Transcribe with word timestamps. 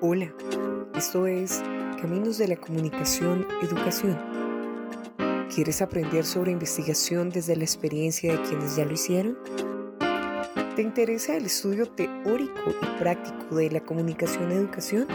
Hola, 0.00 0.32
esto 0.94 1.26
es 1.26 1.60
Caminos 2.00 2.38
de 2.38 2.46
la 2.46 2.56
Comunicación 2.56 3.44
Educación. 3.62 4.16
¿Quieres 5.52 5.82
aprender 5.82 6.24
sobre 6.24 6.52
investigación 6.52 7.30
desde 7.30 7.56
la 7.56 7.64
experiencia 7.64 8.32
de 8.32 8.42
quienes 8.42 8.76
ya 8.76 8.84
lo 8.84 8.92
hicieron? 8.92 9.36
¿Te 10.76 10.82
interesa 10.82 11.34
el 11.36 11.46
estudio 11.46 11.86
teórico 11.86 12.70
y 12.80 12.98
práctico 13.00 13.56
de 13.56 13.72
la 13.72 13.80
comunicación 13.80 14.52
educación? 14.52 15.08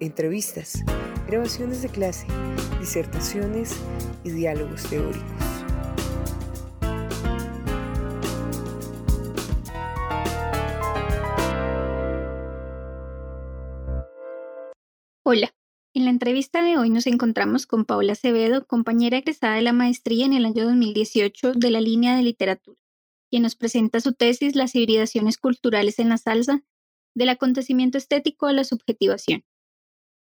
Entrevistas, 0.00 0.82
grabaciones 1.26 1.82
de 1.82 1.90
clase, 1.90 2.26
disertaciones 2.80 3.76
y 4.24 4.30
diálogos 4.30 4.82
teóricos. 4.84 5.45
Entrevista 16.26 16.60
de 16.60 16.76
hoy 16.76 16.90
nos 16.90 17.06
encontramos 17.06 17.66
con 17.66 17.84
Paula 17.84 18.14
Acevedo, 18.14 18.66
compañera 18.66 19.16
egresada 19.16 19.54
de 19.54 19.62
la 19.62 19.72
maestría 19.72 20.26
en 20.26 20.32
el 20.32 20.44
año 20.44 20.64
2018 20.64 21.52
de 21.52 21.70
la 21.70 21.80
línea 21.80 22.16
de 22.16 22.24
literatura, 22.24 22.80
quien 23.30 23.44
nos 23.44 23.54
presenta 23.54 24.00
su 24.00 24.12
tesis 24.12 24.56
Las 24.56 24.74
hibridaciones 24.74 25.38
culturales 25.38 26.00
en 26.00 26.08
la 26.08 26.18
salsa, 26.18 26.64
del 27.14 27.28
acontecimiento 27.28 27.96
estético 27.96 28.46
a 28.46 28.52
la 28.52 28.64
subjetivación. 28.64 29.44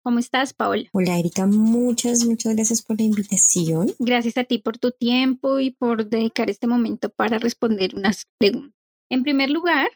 ¿Cómo 0.02 0.20
estás, 0.20 0.54
Paula? 0.54 0.88
Hola, 0.94 1.18
Erika, 1.18 1.46
muchas, 1.46 2.24
muchas 2.24 2.54
gracias 2.54 2.80
por 2.80 2.98
la 2.98 3.04
invitación. 3.04 3.92
Gracias 3.98 4.38
a 4.38 4.44
ti 4.44 4.56
por 4.56 4.78
tu 4.78 4.92
tiempo 4.92 5.60
y 5.60 5.70
por 5.70 6.08
dedicar 6.08 6.48
este 6.48 6.66
momento 6.66 7.10
para 7.10 7.38
responder 7.38 7.94
unas 7.94 8.26
preguntas. 8.38 8.72
En 9.10 9.22
primer 9.22 9.50
lugar, 9.50 9.90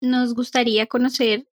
nos 0.00 0.32
gustaría 0.32 0.86
conocer 0.86 1.46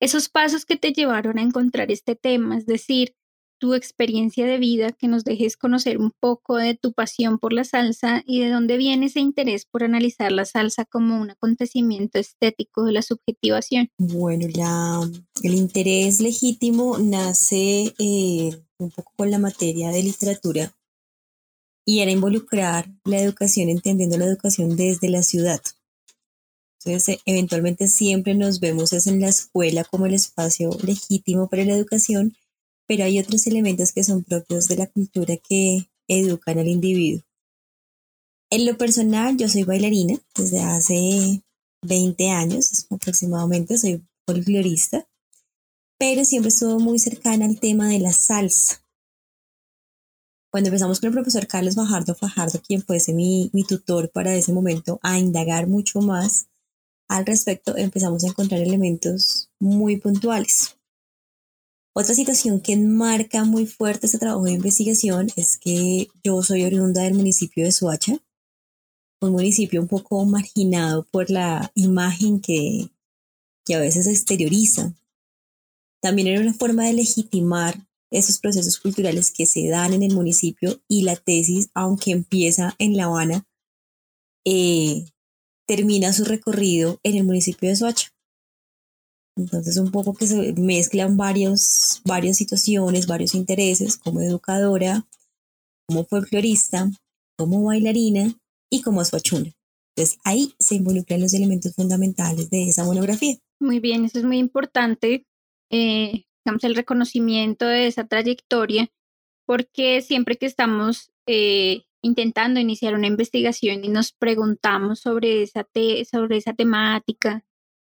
esos 0.00 0.30
pasos 0.30 0.64
que 0.64 0.76
te 0.76 0.92
llevaron 0.92 1.38
a 1.38 1.42
encontrar 1.42 1.90
este 1.92 2.16
tema, 2.16 2.56
es 2.56 2.66
decir, 2.66 3.14
tu 3.60 3.74
experiencia 3.74 4.46
de 4.46 4.58
vida, 4.58 4.90
que 4.90 5.06
nos 5.06 5.22
dejes 5.22 5.56
conocer 5.56 5.98
un 5.98 6.10
poco 6.18 6.56
de 6.56 6.74
tu 6.74 6.92
pasión 6.92 7.38
por 7.38 7.52
la 7.52 7.62
salsa 7.62 8.24
y 8.26 8.40
de 8.40 8.48
dónde 8.48 8.78
viene 8.78 9.06
ese 9.06 9.20
interés 9.20 9.66
por 9.66 9.84
analizar 9.84 10.32
la 10.32 10.46
salsa 10.46 10.86
como 10.86 11.20
un 11.20 11.30
acontecimiento 11.30 12.18
estético 12.18 12.82
de 12.84 12.92
la 12.92 13.02
subjetivación. 13.02 13.90
Bueno, 13.98 14.46
el 15.42 15.54
interés 15.54 16.20
legítimo 16.20 16.98
nace 16.98 17.94
eh, 17.98 18.50
un 18.78 18.90
poco 18.90 19.12
con 19.14 19.30
la 19.30 19.38
materia 19.38 19.90
de 19.90 20.02
literatura 20.02 20.74
y 21.84 22.00
era 22.00 22.10
involucrar 22.10 22.90
la 23.04 23.20
educación 23.20 23.68
entendiendo 23.68 24.16
la 24.16 24.24
educación 24.24 24.74
desde 24.74 25.10
la 25.10 25.22
ciudad. 25.22 25.60
Entonces, 26.82 27.18
eventualmente 27.26 27.88
siempre 27.88 28.34
nos 28.34 28.58
vemos 28.58 28.94
es 28.94 29.06
en 29.06 29.20
la 29.20 29.28
escuela 29.28 29.84
como 29.84 30.06
el 30.06 30.14
espacio 30.14 30.70
legítimo 30.82 31.48
para 31.48 31.64
la 31.64 31.74
educación, 31.74 32.34
pero 32.90 33.04
hay 33.04 33.20
otros 33.20 33.46
elementos 33.46 33.92
que 33.92 34.02
son 34.02 34.24
propios 34.24 34.66
de 34.66 34.74
la 34.74 34.88
cultura 34.88 35.36
que 35.36 35.88
educan 36.08 36.58
al 36.58 36.66
individuo. 36.66 37.22
En 38.50 38.66
lo 38.66 38.76
personal, 38.76 39.36
yo 39.36 39.48
soy 39.48 39.62
bailarina 39.62 40.18
desde 40.34 40.58
hace 40.58 41.44
20 41.82 42.30
años 42.30 42.88
aproximadamente, 42.90 43.78
soy 43.78 44.04
folclorista, 44.26 45.08
pero 46.00 46.24
siempre 46.24 46.48
estuve 46.48 46.82
muy 46.82 46.98
cercana 46.98 47.44
al 47.44 47.60
tema 47.60 47.88
de 47.90 48.00
la 48.00 48.12
salsa. 48.12 48.84
Cuando 50.50 50.70
empezamos 50.70 50.98
con 50.98 51.10
el 51.10 51.14
profesor 51.14 51.46
Carlos 51.46 51.76
Fajardo 51.76 52.16
Fajardo, 52.16 52.60
quien 52.60 52.82
fuese 52.82 53.14
mi, 53.14 53.50
mi 53.52 53.62
tutor 53.62 54.10
para 54.10 54.34
ese 54.34 54.52
momento, 54.52 54.98
a 55.04 55.16
indagar 55.16 55.68
mucho 55.68 56.00
más, 56.00 56.48
al 57.08 57.24
respecto, 57.24 57.76
empezamos 57.76 58.24
a 58.24 58.28
encontrar 58.30 58.60
elementos 58.60 59.48
muy 59.60 59.98
puntuales. 59.98 60.79
Otra 61.92 62.14
situación 62.14 62.60
que 62.60 62.72
enmarca 62.72 63.44
muy 63.44 63.66
fuerte 63.66 64.06
este 64.06 64.18
trabajo 64.18 64.44
de 64.44 64.52
investigación 64.52 65.28
es 65.34 65.58
que 65.58 66.08
yo 66.22 66.40
soy 66.42 66.62
oriunda 66.62 67.02
del 67.02 67.14
municipio 67.14 67.64
de 67.64 67.72
Soacha, 67.72 68.18
un 69.20 69.32
municipio 69.32 69.80
un 69.80 69.88
poco 69.88 70.24
marginado 70.24 71.04
por 71.10 71.30
la 71.30 71.72
imagen 71.74 72.40
que, 72.40 72.90
que 73.66 73.74
a 73.74 73.80
veces 73.80 74.06
exterioriza. 74.06 74.94
También 76.00 76.28
era 76.28 76.40
una 76.40 76.54
forma 76.54 76.86
de 76.86 76.92
legitimar 76.92 77.86
esos 78.12 78.38
procesos 78.38 78.78
culturales 78.78 79.32
que 79.32 79.46
se 79.46 79.68
dan 79.68 79.92
en 79.92 80.02
el 80.02 80.14
municipio 80.14 80.80
y 80.88 81.02
la 81.02 81.16
tesis, 81.16 81.70
aunque 81.74 82.12
empieza 82.12 82.74
en 82.78 82.96
La 82.96 83.04
Habana, 83.04 83.46
eh, 84.44 85.06
termina 85.66 86.12
su 86.12 86.24
recorrido 86.24 87.00
en 87.02 87.16
el 87.16 87.24
municipio 87.24 87.68
de 87.68 87.76
Soacha. 87.76 88.12
Entonces 89.36 89.76
un 89.76 89.90
poco 89.90 90.14
que 90.14 90.26
se 90.26 90.52
mezclan 90.54 91.16
varios, 91.16 92.02
varias 92.04 92.36
situaciones, 92.36 93.06
varios 93.06 93.34
intereses 93.34 93.96
como 93.96 94.20
educadora, 94.20 95.06
como 95.86 96.04
folclorista, 96.04 96.90
como 97.36 97.64
bailarina 97.64 98.34
y 98.70 98.82
como 98.82 99.04
soachuna. 99.04 99.52
Entonces 99.94 100.18
ahí 100.24 100.54
se 100.58 100.76
involucran 100.76 101.20
los 101.20 101.34
elementos 101.34 101.74
fundamentales 101.74 102.50
de 102.50 102.68
esa 102.68 102.84
monografía. 102.84 103.36
Muy 103.60 103.80
bien, 103.80 104.04
eso 104.04 104.18
es 104.18 104.24
muy 104.24 104.38
importante, 104.38 105.26
eh, 105.70 106.24
el 106.62 106.74
reconocimiento 106.74 107.66
de 107.66 107.86
esa 107.86 108.06
trayectoria, 108.06 108.90
porque 109.46 110.02
siempre 110.02 110.36
que 110.36 110.46
estamos 110.46 111.12
eh, 111.26 111.82
intentando 112.02 112.60
iniciar 112.60 112.94
una 112.94 113.06
investigación 113.06 113.84
y 113.84 113.88
nos 113.88 114.12
preguntamos 114.12 115.00
sobre 115.00 115.42
esa, 115.42 115.66
sobre 116.10 116.36
esa 116.36 116.54
temática, 116.54 117.44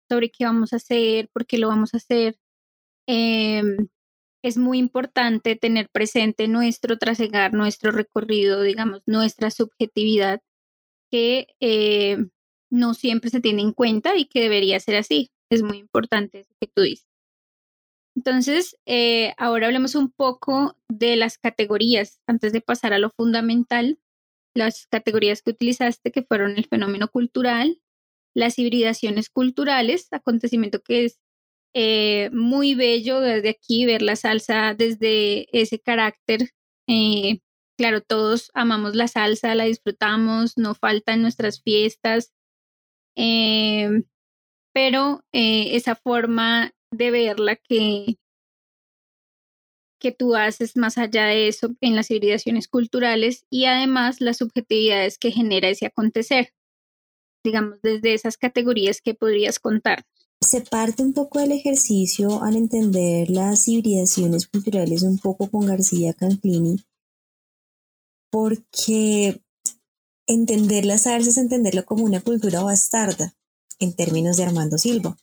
sobre 0.10 0.32
qué 0.32 0.46
vamos 0.46 0.74
a 0.74 0.78
hacer, 0.78 1.30
por 1.34 1.46
qué 1.46 1.58
lo 1.58 1.68
vamos 1.70 1.94
a 1.94 1.98
hacer. 1.98 2.38
Em, 3.08 3.90
es 4.44 4.58
muy 4.58 4.80
importante 4.80 5.56
tener 5.56 5.90
presente 5.90 6.48
nuestro 6.48 6.98
trasegar, 6.98 7.54
nuestro 7.54 7.92
recorrido, 7.92 8.62
digamos, 8.62 9.02
nuestra 9.08 9.52
subjetividad, 9.52 10.42
que 11.12 11.48
eh, 11.62 12.18
no 12.72 12.94
siempre 12.94 13.30
se 13.32 13.42
tiene 13.42 13.64
en 13.64 13.74
cuenta 13.74 14.18
y 14.18 14.26
que 14.28 14.42
debería 14.42 14.80
ser 14.80 14.98
así. 14.98 15.32
Es 15.50 15.64
muy 15.64 15.78
importante 15.80 16.42
eso 16.42 16.54
que 16.60 16.68
tú 16.68 16.84
dices. 16.84 17.08
Entonces, 18.16 18.78
eh, 18.86 19.34
ahora 19.38 19.68
hablemos 19.68 19.96
un 19.96 20.10
poco 20.12 20.78
de 20.90 21.16
las 21.18 21.38
categorías 21.38 22.22
antes 22.28 22.54
de 22.54 22.62
pasar 22.62 22.94
a 22.94 23.00
lo 23.00 23.10
fundamental 23.12 24.00
las 24.56 24.88
categorías 24.88 25.42
que 25.42 25.52
utilizaste, 25.52 26.12
que 26.12 26.24
fueron 26.24 26.58
el 26.58 26.66
fenómeno 26.66 27.10
cultural, 27.10 27.82
las 28.36 28.60
hibridaciones 28.60 29.30
culturales, 29.30 30.08
acontecimiento 30.12 30.82
que 30.82 31.06
es 31.06 31.20
eh, 31.74 32.30
muy 32.32 32.76
bello 32.76 33.20
desde 33.22 33.50
aquí, 33.50 33.86
ver 33.86 34.02
la 34.02 34.16
salsa 34.16 34.76
desde 34.76 35.48
ese 35.60 35.80
carácter. 35.80 36.52
Eh, 36.88 37.40
claro, 37.78 38.02
todos 38.02 38.52
amamos 38.54 38.96
la 38.96 39.08
salsa, 39.08 39.56
la 39.56 39.66
disfrutamos, 39.66 40.58
no 40.58 40.76
falta 40.76 41.14
en 41.14 41.22
nuestras 41.24 41.62
fiestas, 41.62 42.34
eh, 43.16 44.04
pero 44.74 45.24
esa 45.32 45.96
forma 45.96 46.74
de 46.92 47.12
verla 47.12 47.56
que 47.56 48.18
que 50.00 50.12
tú 50.12 50.36
haces 50.36 50.78
más 50.78 50.98
allá 50.98 51.26
de 51.26 51.48
eso 51.48 51.70
en 51.82 51.96
las 51.96 52.08
civilizaciones 52.08 52.68
culturales 52.68 53.46
y 53.50 53.66
además 53.66 54.22
las 54.22 54.38
subjetividades 54.38 55.18
que 55.18 55.32
genera 55.32 55.70
ese 55.70 55.88
acontecer, 55.88 56.54
digamos, 57.46 57.80
desde 57.82 58.14
esas 58.14 58.36
categorías 58.36 59.00
que 59.02 59.14
podrías 59.14 59.60
contar. 59.60 60.06
Se 60.42 60.60
parte 60.60 61.02
un 61.02 61.14
poco 61.14 61.40
del 61.40 61.54
ejercicio 61.54 62.44
al 62.44 62.58
entender 62.58 63.30
las 63.30 63.68
hibridaciones 63.70 64.48
culturales 64.48 65.04
un 65.04 65.18
poco 65.18 65.50
con 65.50 65.66
García 65.66 66.14
Canclini, 66.14 66.84
porque 68.30 69.42
entender 70.28 70.86
las 70.86 71.04
salsa 71.04 71.30
es 71.30 71.38
entenderlo 71.38 71.86
como 71.86 72.04
una 72.04 72.20
cultura 72.20 72.62
bastarda, 72.62 73.34
en 73.80 73.96
términos 73.96 74.38
de 74.38 74.44
Armando 74.44 74.78
Silva. 74.78 75.18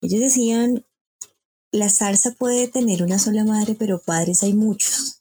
Ellos 0.00 0.20
decían 0.20 0.84
la 1.72 1.88
salsa 1.88 2.30
puede 2.32 2.68
tener 2.68 3.02
una 3.02 3.18
sola 3.18 3.44
madre, 3.44 3.74
pero 3.74 4.00
padres 4.00 4.42
hay 4.42 4.54
muchos. 4.54 5.17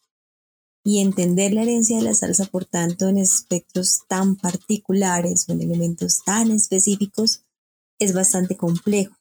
Y 0.87 1.01
entender 1.01 1.51
la 1.51 1.63
herencia 1.63 1.97
de 1.97 2.03
la 2.03 2.13
salsa, 2.13 2.45
por 2.45 2.63
tanto, 2.63 3.09
en 3.09 3.17
espectros 3.17 4.03
tan 4.07 4.37
particulares 4.37 5.43
o 5.49 5.51
en 5.51 5.61
elementos 5.61 6.23
tan 6.23 6.49
específicos, 6.49 7.43
es 7.99 8.13
bastante 8.13 8.55
complejo. 8.55 9.13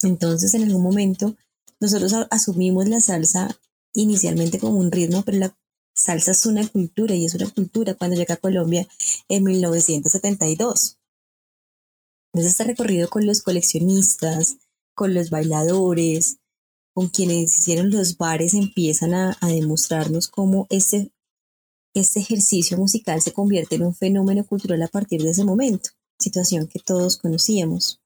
Entonces, 0.00 0.54
en 0.54 0.62
algún 0.62 0.84
momento, 0.84 1.34
nosotros 1.80 2.14
asumimos 2.30 2.86
la 2.86 3.00
salsa 3.00 3.58
inicialmente 3.94 4.60
como 4.60 4.78
un 4.78 4.92
ritmo, 4.92 5.24
pero 5.24 5.38
la 5.38 5.58
salsa 5.92 6.30
es 6.30 6.46
una 6.46 6.68
cultura 6.68 7.16
y 7.16 7.24
es 7.24 7.34
una 7.34 7.50
cultura 7.50 7.94
cuando 7.94 8.16
llega 8.16 8.34
a 8.34 8.36
Colombia 8.36 8.86
en 9.28 9.42
1972. 9.42 10.98
Entonces, 12.32 12.52
este 12.52 12.62
recorrido 12.62 13.10
con 13.10 13.26
los 13.26 13.42
coleccionistas, 13.42 14.58
con 14.94 15.14
los 15.14 15.30
bailadores, 15.30 16.38
con 16.98 17.10
quienes 17.10 17.56
hicieron 17.56 17.90
los 17.90 18.16
bares, 18.16 18.54
empiezan 18.54 19.14
a, 19.14 19.38
demostrarnos 19.40 20.26
cómo 20.26 20.66
este, 20.68 21.12
este 21.94 22.18
ejercicio 22.18 22.76
musical 22.76 23.22
se 23.22 23.32
convierte 23.32 23.76
en 23.76 23.84
un 23.84 23.94
fenómeno 23.94 24.44
cultural 24.44 24.82
a 24.82 24.88
partir 24.88 25.22
de 25.22 25.30
ese 25.30 25.44
momento, 25.44 25.90
situación 26.18 26.66
que 26.66 26.80
todos 26.80 27.18
conocíamos. 27.18 28.00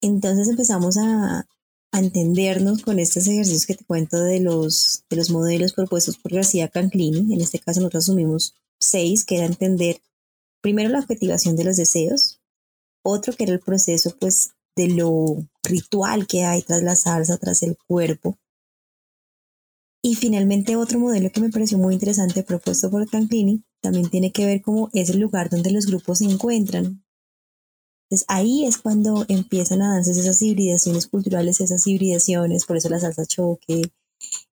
Entonces 0.00 0.48
empezamos 0.48 0.96
a, 0.96 1.46
a 1.92 1.98
entendernos 2.00 2.82
con 2.82 2.98
estos 2.98 3.28
ejercicios 3.28 3.66
que 3.66 3.76
te 3.76 3.84
cuento 3.84 4.20
de 4.20 4.40
los, 4.40 5.04
de 5.08 5.14
los 5.14 5.30
modelos 5.30 5.72
propuestos 5.72 6.18
por 6.18 6.32
García 6.32 6.66
Canclini. 6.66 7.32
En 7.32 7.40
este 7.40 7.60
caso 7.60 7.78
nosotros 7.78 8.02
asumimos 8.02 8.56
seis, 8.80 9.24
que 9.24 9.36
era 9.36 9.46
entender 9.46 10.02
primero 10.60 10.88
la 10.88 10.98
objetivación 10.98 11.54
de 11.54 11.62
los 11.62 11.76
deseos, 11.76 12.40
otro 13.04 13.32
que 13.32 13.44
era 13.44 13.52
el 13.52 13.60
proceso 13.60 14.16
pues 14.18 14.54
de 14.80 14.94
lo 14.94 15.36
ritual 15.62 16.26
que 16.26 16.44
hay 16.44 16.62
tras 16.62 16.82
la 16.82 16.96
salsa, 16.96 17.38
tras 17.38 17.62
el 17.62 17.76
cuerpo. 17.86 18.38
Y 20.02 20.14
finalmente 20.14 20.76
otro 20.76 20.98
modelo 20.98 21.30
que 21.30 21.40
me 21.40 21.50
pareció 21.50 21.78
muy 21.78 21.94
interesante 21.94 22.42
propuesto 22.42 22.90
por 22.90 23.08
Canclini 23.08 23.64
también 23.82 24.08
tiene 24.08 24.32
que 24.32 24.46
ver 24.46 24.62
cómo 24.62 24.88
es 24.92 25.10
el 25.10 25.20
lugar 25.20 25.50
donde 25.50 25.70
los 25.70 25.86
grupos 25.86 26.18
se 26.18 26.24
encuentran, 26.24 27.02
entonces 28.10 28.26
ahí 28.28 28.66
es 28.66 28.76
cuando 28.78 29.24
empiezan 29.28 29.82
a 29.82 29.94
darse 29.94 30.10
esas 30.10 30.42
hibridaciones 30.42 31.06
culturales, 31.06 31.60
esas 31.60 31.86
hibridaciones, 31.86 32.64
por 32.64 32.76
eso 32.76 32.88
la 32.88 32.98
salsa 32.98 33.24
choque, 33.24 33.82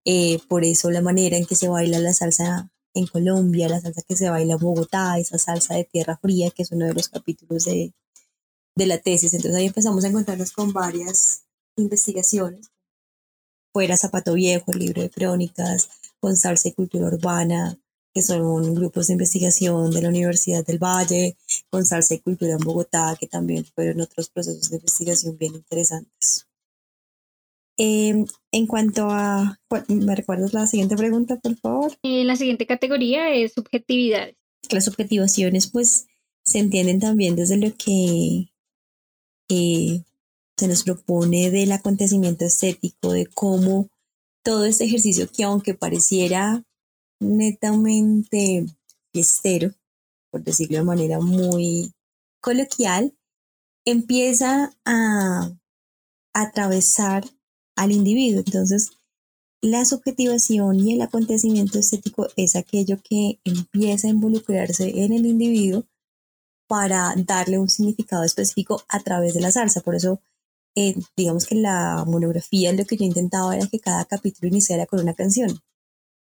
eh, 0.05 0.39
por 0.49 0.65
eso 0.65 0.93
la 0.93 1.03
manera 1.03 1.37
en 1.37 1.45
que 1.45 1.57
se 1.57 1.69
baila 1.69 1.99
la 1.99 2.15
salsa 2.15 2.71
en 2.95 3.09
Colombia, 3.09 3.69
la 3.69 3.81
salsa 3.81 4.03
que 4.07 4.15
se 4.15 4.31
baila 4.31 4.55
en 4.55 4.61
Bogotá, 4.61 5.19
esa 5.19 5.39
salsa 5.39 5.75
de 5.75 5.83
tierra 5.83 6.17
fría, 6.23 6.51
que 6.51 6.63
es 6.63 6.71
uno 6.71 6.87
de 6.87 6.95
los 6.95 7.09
capítulos 7.09 7.65
de, 7.65 7.93
de 8.79 8.87
la 8.87 8.99
tesis. 8.99 9.35
Entonces 9.35 9.59
ahí 9.59 9.67
empezamos 9.67 10.05
a 10.05 10.09
encontrarnos 10.09 10.53
con 10.53 10.73
varias 10.73 11.45
investigaciones. 11.77 12.71
Fuera 13.73 13.97
Zapato 13.97 14.33
Viejo, 14.35 14.73
el 14.73 14.79
libro 14.79 15.03
de 15.03 15.11
crónicas, 15.11 15.91
con 16.21 16.37
salsa 16.37 16.69
y 16.69 16.73
cultura 16.73 17.09
urbana, 17.09 17.79
que 18.15 18.23
son 18.23 18.75
grupos 18.75 19.09
de 19.09 19.13
investigación 19.13 19.91
de 19.91 20.03
la 20.03 20.09
Universidad 20.09 20.65
del 20.65 20.79
Valle, 20.79 21.37
con 21.71 21.85
Salsa 21.85 22.15
y 22.15 22.21
Cultura 22.21 22.53
en 22.53 22.59
Bogotá, 22.59 23.17
que 23.21 23.27
también 23.27 23.65
fueron 23.65 24.01
otros 24.01 24.31
procesos 24.31 24.71
de 24.71 24.77
investigación 24.77 25.37
bien 25.37 25.55
interesantes. 25.55 26.47
Em, 27.77 28.25
en 28.51 28.67
cuanto 28.67 29.09
a, 29.11 29.61
¿me 29.89 30.17
recuerdas 30.17 30.53
la 30.53 30.67
siguiente 30.67 30.97
pregunta, 30.97 31.37
por 31.37 31.57
favor? 31.59 31.93
Eh, 32.03 32.25
la 32.25 32.35
siguiente 32.35 32.67
categoría 32.67 33.33
es 33.33 33.53
subjetividades. 33.53 34.37
Las 34.71 34.87
subjetivaciones, 34.87 35.69
pues, 35.71 36.07
se 36.43 36.59
entienden 36.59 36.99
también 36.99 37.37
desde 37.37 37.57
lo 37.59 37.73
que 37.77 38.49
se 39.49 40.69
nos 40.69 40.83
propone 40.83 41.51
del 41.51 41.73
acontecimiento 41.73 42.45
estético, 42.45 43.13
de 43.13 43.27
cómo 43.27 43.89
todo 44.45 44.65
este 44.65 44.85
ejercicio 44.85 45.31
que 45.31 45.45
aunque 45.45 45.75
pareciera 45.75 46.65
netamente 47.21 48.67
fiestero, 49.13 49.73
por 50.31 50.43
decirlo 50.43 50.79
de 50.79 50.85
manera 50.85 51.21
muy 51.21 51.93
coloquial, 52.41 53.15
empieza 53.85 54.77
a 54.85 55.51
atravesar 56.35 57.25
al 57.77 57.93
individuo. 57.93 58.43
Entonces, 58.45 58.93
la 59.61 59.85
subjetivación 59.85 60.79
y 60.79 60.95
el 60.95 61.03
acontecimiento 61.03 61.79
estético 61.79 62.29
es 62.37 62.55
aquello 62.55 62.99
que 63.03 63.41
empieza 63.45 64.07
a 64.07 64.11
involucrarse 64.11 65.05
en 65.05 65.13
el 65.13 65.27
individuo 65.27 65.85
para 66.69 67.15
darle 67.17 67.59
un 67.59 67.69
significado 67.69 68.23
específico 68.25 68.83
a 68.89 69.01
través 69.01 69.35
de 69.35 69.41
la 69.41 69.51
salsa. 69.51 69.81
Por 69.81 69.97
eso, 69.97 70.21
eh, 70.77 70.95
digamos 71.17 71.47
que 71.47 71.57
la 71.57 72.05
monografía 72.07 72.73
lo 72.73 72.85
que 72.85 72.97
yo 72.97 73.05
intentaba 73.05 73.57
era 73.57 73.67
que 73.67 73.81
cada 73.81 74.05
capítulo 74.05 74.49
iniciara 74.49 74.87
con 74.87 75.01
una 75.01 75.15
canción 75.15 75.59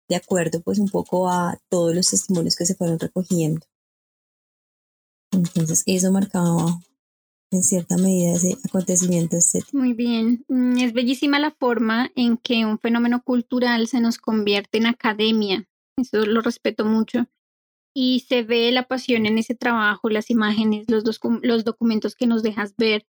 de 0.08 0.16
acuerdo 0.16 0.60
pues 0.60 0.78
un 0.78 0.88
poco 0.88 1.30
a 1.30 1.58
todos 1.68 1.94
los 1.94 2.10
testimonios 2.10 2.56
que 2.56 2.66
se 2.66 2.74
fueron 2.74 2.98
recogiendo. 2.98 3.64
Entonces 5.32 5.82
eso 5.86 6.12
marcaba 6.12 6.80
en 7.50 7.62
cierta 7.62 7.96
medida 7.96 8.34
ese 8.34 8.56
acontecimiento 8.64 9.36
estético. 9.36 9.78
Muy 9.78 9.92
bien, 9.92 10.44
mm, 10.48 10.78
es 10.78 10.92
bellísima 10.92 11.38
la 11.38 11.50
forma 11.50 12.10
en 12.14 12.36
que 12.36 12.64
un 12.64 12.78
fenómeno 12.78 13.22
cultural 13.22 13.86
se 13.88 14.00
nos 14.00 14.18
convierte 14.18 14.78
en 14.78 14.86
academia, 14.86 15.66
eso 15.96 16.24
lo 16.26 16.40
respeto 16.40 16.84
mucho, 16.84 17.26
y 17.94 18.20
se 18.20 18.42
ve 18.42 18.70
la 18.72 18.86
pasión 18.88 19.26
en 19.26 19.38
ese 19.38 19.54
trabajo, 19.54 20.08
las 20.08 20.30
imágenes, 20.30 20.86
los, 20.88 21.04
los 21.42 21.64
documentos 21.64 22.14
que 22.14 22.26
nos 22.26 22.42
dejas 22.42 22.74
ver, 22.76 23.06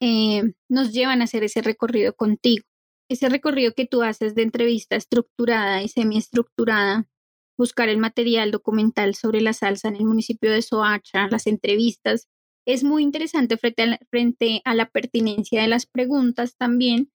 eh, 0.00 0.54
nos 0.68 0.92
llevan 0.92 1.20
a 1.20 1.24
hacer 1.24 1.44
ese 1.44 1.62
recorrido 1.62 2.14
contigo 2.14 2.64
ese 3.08 3.28
recorrido 3.28 3.72
que 3.72 3.86
tú 3.86 4.02
haces 4.02 4.34
de 4.34 4.42
entrevista 4.42 4.96
estructurada 4.96 5.82
y 5.82 5.88
semiestructurada, 5.88 7.08
buscar 7.56 7.88
el 7.88 7.98
material 7.98 8.50
documental 8.50 9.14
sobre 9.14 9.40
la 9.40 9.52
salsa 9.52 9.88
en 9.88 9.96
el 9.96 10.04
municipio 10.04 10.52
de 10.52 10.62
Soacha, 10.62 11.28
las 11.28 11.46
entrevistas, 11.46 12.28
es 12.66 12.84
muy 12.84 13.02
interesante 13.02 13.56
frente 13.56 13.82
a 13.82 13.86
la, 13.86 13.98
frente 14.10 14.60
a 14.64 14.74
la 14.74 14.90
pertinencia 14.90 15.62
de 15.62 15.68
las 15.68 15.86
preguntas 15.86 16.56
también. 16.58 17.10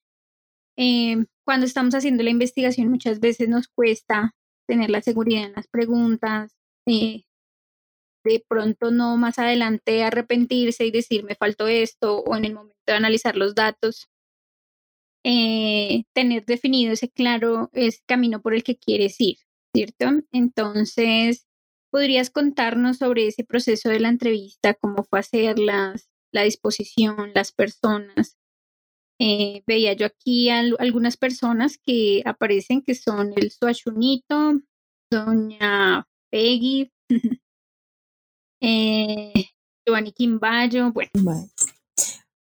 Eh, 0.78 1.26
cuando 1.46 1.68
estamos 1.68 1.94
haciendo 1.94 2.24
la 2.24 2.32
investigación 2.32 2.90
muchas 2.90 3.20
veces 3.20 3.48
nos 3.48 3.68
cuesta 3.68 4.34
tener 4.68 4.90
la 4.90 5.02
seguridad 5.02 5.44
en 5.46 5.54
las 5.54 5.68
preguntas, 5.68 6.58
de 6.86 8.46
pronto 8.48 8.92
no 8.92 9.18
más 9.18 9.40
adelante 9.40 10.04
arrepentirse 10.04 10.86
y 10.86 10.92
decir 10.92 11.24
me 11.24 11.36
faltó 11.36 11.68
esto 11.68 12.20
o 12.20 12.36
en 12.36 12.46
el 12.46 12.54
momento 12.54 12.76
de 12.88 12.94
analizar 12.94 13.36
los 13.36 13.56
datos 13.56 14.08
eh, 15.24 16.04
tener 16.14 16.46
definido 16.46 16.94
ese 16.94 17.10
claro 17.10 17.70
ese 17.74 18.02
camino 18.06 18.42
por 18.42 18.54
el 18.54 18.64
que 18.64 18.78
quieres 18.78 19.16
ir, 19.20 19.38
¿cierto? 19.74 20.06
Entonces, 20.32 21.48
¿podrías 21.92 22.30
contarnos 22.30 22.98
sobre 22.98 23.28
ese 23.28 23.46
proceso 23.46 23.90
de 23.90 24.02
la 24.02 24.10
entrevista, 24.10 24.74
cómo 24.74 25.04
fue 25.06 25.20
hacerlas, 25.20 26.10
la 26.34 26.44
disposición, 26.44 27.32
las 27.34 27.54
personas? 27.54 28.38
Eh, 29.20 29.64
veía 29.68 29.94
yo 29.94 30.06
aquí 30.08 30.50
algunas 30.50 31.18
personas 31.18 31.78
que 31.78 32.22
aparecen 32.26 32.82
que 32.82 32.96
son 32.96 33.34
el 33.38 33.52
Suachunito, 33.52 34.60
doña 35.10 36.06
Peggy, 36.34 36.92
eh, 38.60 39.46
Giovanni 39.86 40.12
Quimbayo, 40.14 40.92
bueno. 40.92 41.12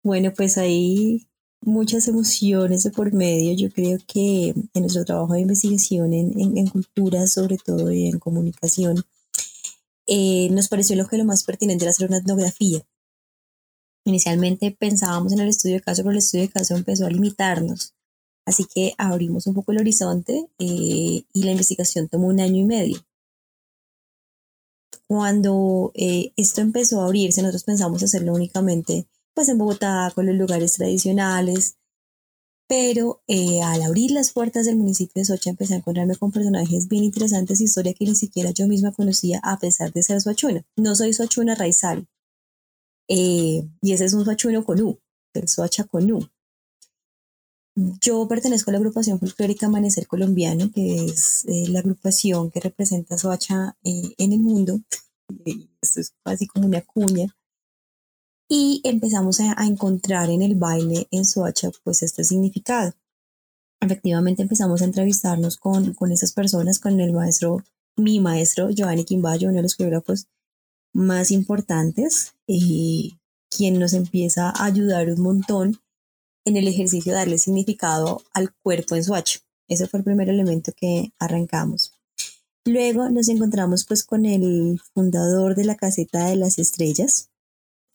Bueno, 0.01 0.31
pues 0.33 0.57
ahí 0.57 1.27
muchas 1.59 2.07
emociones 2.07 2.83
de 2.83 2.91
por 2.91 3.11
medio. 3.11 3.53
Yo 3.53 3.69
creo 3.69 3.99
que 4.07 4.53
en 4.73 4.81
nuestro 4.81 5.03
trabajo 5.03 5.33
de 5.33 5.41
investigación 5.41 6.13
en, 6.13 6.57
en, 6.57 6.67
cultura, 6.67 7.27
sobre 7.27 7.57
todo 7.57 7.91
y 7.91 8.07
en 8.07 8.17
comunicación, 8.17 9.03
eh, 10.07 10.47
nos 10.51 10.69
pareció 10.69 10.95
lo 10.95 11.06
que 11.06 11.18
lo 11.18 11.25
más 11.25 11.44
pertinente 11.44 11.83
era 11.83 11.89
hacer 11.89 12.07
una 12.07 12.19
etnografía. 12.19 12.87
Inicialmente 14.06 14.71
pensábamos 14.71 15.33
en 15.33 15.42
el 15.42 15.49
estudio 15.49 15.75
de 15.75 15.81
caso, 15.81 16.04
pero 16.04 16.11
el 16.11 16.19
estudio 16.19 16.45
de 16.45 16.54
caso 16.54 16.77
empezó 16.77 17.07
a 17.07 17.09
limitarnos. 17.09 17.94
Así 18.45 18.66
que 18.73 18.94
abrimos 18.97 19.47
un 19.47 19.54
poco 19.54 19.73
el 19.73 19.80
horizonte 19.80 20.47
eh, 20.59 21.25
y 21.33 21.44
la 21.44 21.51
investigación 21.51 22.07
tomó 22.07 22.27
un 22.27 22.39
año 22.39 22.61
y 22.61 22.66
medio. 22.66 23.06
Cuando 25.07 25.92
eh, 25.95 26.31
esto 26.38 26.62
empezó 26.62 27.02
a 27.02 27.06
abrirse, 27.06 27.42
nosotros 27.42 27.64
pensamos 27.64 28.04
hacerlo 28.04 28.33
únicamente 28.33 29.07
pues 29.33 29.50
en 29.50 29.57
Bogotá, 29.57 30.12
con 30.14 30.26
los 30.26 30.36
lugares 30.36 30.74
tradicionales. 30.74 31.78
Pero 32.68 33.21
eh, 33.28 33.62
al 33.62 33.81
abrir 33.81 34.12
las 34.12 34.31
puertas 34.31 34.66
del 34.66 34.78
municipio 34.78 35.19
de 35.19 35.26
Socha 35.26 35.50
empecé 35.50 35.74
a 35.74 35.78
encontrarme 35.78 36.16
con 36.16 36.31
personajes 36.31 36.88
bien 36.88 37.04
interesantes, 37.04 37.60
historia 37.60 37.94
que 37.94 38.06
ni 38.06 38.16
siquiera 38.16 38.52
yo 38.52 38.66
misma 38.68 38.94
conocía 38.94 39.42
a 39.44 39.60
pesar 39.60 39.92
de 39.92 40.04
ser 40.04 40.21
soachuna. 40.21 40.66
No 40.78 40.95
soy 40.95 41.12
soachuna 41.12 41.56
raizal. 41.56 42.07
Eh, 43.10 43.68
y 43.81 43.92
ese 43.92 44.06
es 44.06 44.14
un 44.14 44.24
soachuno 44.24 44.64
con 44.64 44.81
U, 44.81 45.00
el 45.33 45.50
soacha 45.50 45.83
con 45.83 46.10
U. 46.12 46.30
Yo 47.75 48.28
pertenezco 48.28 48.69
a 48.69 48.73
la 48.73 48.80
agrupación 48.80 49.19
folclórica 49.19 49.68
Amanecer 49.68 50.07
Colombiano, 50.07 50.71
que 50.73 51.06
es 51.06 51.45
eh, 51.45 51.69
la 51.69 51.80
agrupación 51.80 52.51
que 52.51 52.59
representa 52.59 53.18
Soacha 53.18 53.78
en 53.83 54.31
el 54.33 54.40
mundo. 54.40 54.81
Esto 55.81 56.01
es 56.01 56.13
casi 56.23 56.47
como 56.47 56.68
una 56.68 56.81
cuña 56.81 57.33
y 58.54 58.81
empezamos 58.83 59.40
a, 59.40 59.56
encontrar 59.66 60.30
en 60.30 60.42
el 60.42 60.56
baile 60.56 61.07
en 61.09 61.23
Soacha 61.23 61.71
pues 61.85 62.04
este 62.04 62.25
significado. 62.25 62.94
Efectivamente 63.80 64.42
empezamos 64.42 64.81
a 64.81 64.85
entrevistarnos 64.85 65.56
con, 65.56 65.94
con 65.94 66.11
esas 66.11 66.33
personas, 66.33 66.78
con 66.78 66.99
el 66.99 67.13
maestro, 67.13 67.63
mi 67.95 68.19
maestro 68.19 68.69
Giovanni 68.69 69.06
Quimbayo, 69.06 69.47
uno 69.47 69.57
de 69.57 69.63
los 69.63 69.75
coreógrafos 69.75 70.28
más 70.94 71.31
importantes, 71.31 72.33
y 72.45 73.19
quien 73.49 73.80
nos 73.80 73.94
empieza 73.94 74.49
a 74.49 74.66
ayudar 74.66 75.09
un 75.09 75.21
montón 75.21 75.81
en 76.45 76.57
el 76.57 76.68
ejercicio 76.68 77.14
darle 77.14 77.38
significado 77.38 78.24
al 78.33 78.54
cuerpo 78.64 78.95
en 78.95 79.04
Soacha. 79.04 79.40
Ese 79.68 79.88
fue 79.88 80.00
el 80.00 80.04
primer 80.04 80.30
elemento 80.30 80.71
que 80.76 81.14
arrancamos. 81.19 81.94
Luego 82.66 83.10
nos 83.10 83.30
encontramos 83.30 83.86
pues 83.86 84.04
con 84.04 84.26
el 84.26 84.80
fundador 84.94 85.56
de 85.56 85.66
la 85.66 85.76
caseta 85.76 86.26
de 86.26 86.36
las 86.36 86.60
estrellas, 86.60 87.31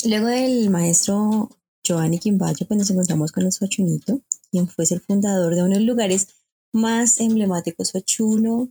Luego 0.04 0.26
del 0.26 0.68
maestro 0.70 1.50
Giovanni 1.82 2.18
Quimbayo, 2.18 2.66
pues 2.66 2.78
nos 2.78 2.90
encontramos 2.90 3.32
con 3.32 3.44
el 3.44 3.52
Sochunito, 3.52 4.20
quien 4.50 4.68
fue 4.68 4.84
el 4.90 5.00
fundador 5.00 5.54
de 5.54 5.62
uno 5.62 5.72
de 5.72 5.80
los 5.80 5.86
lugares 5.86 6.28
más 6.72 7.18
emblemáticos 7.18 7.88
Sochuno 7.88 8.70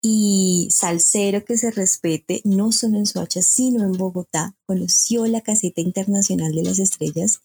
y 0.00 0.68
salsero 0.70 1.44
que 1.44 1.58
se 1.58 1.70
respete 1.70 2.40
no 2.44 2.72
solo 2.72 2.96
en 2.96 3.06
Soacha, 3.06 3.42
sino 3.42 3.84
en 3.84 3.92
Bogotá. 3.92 4.56
Conoció 4.64 5.26
la 5.26 5.42
caseta 5.42 5.82
internacional 5.82 6.52
de 6.52 6.62
las 6.62 6.78
estrellas, 6.78 7.42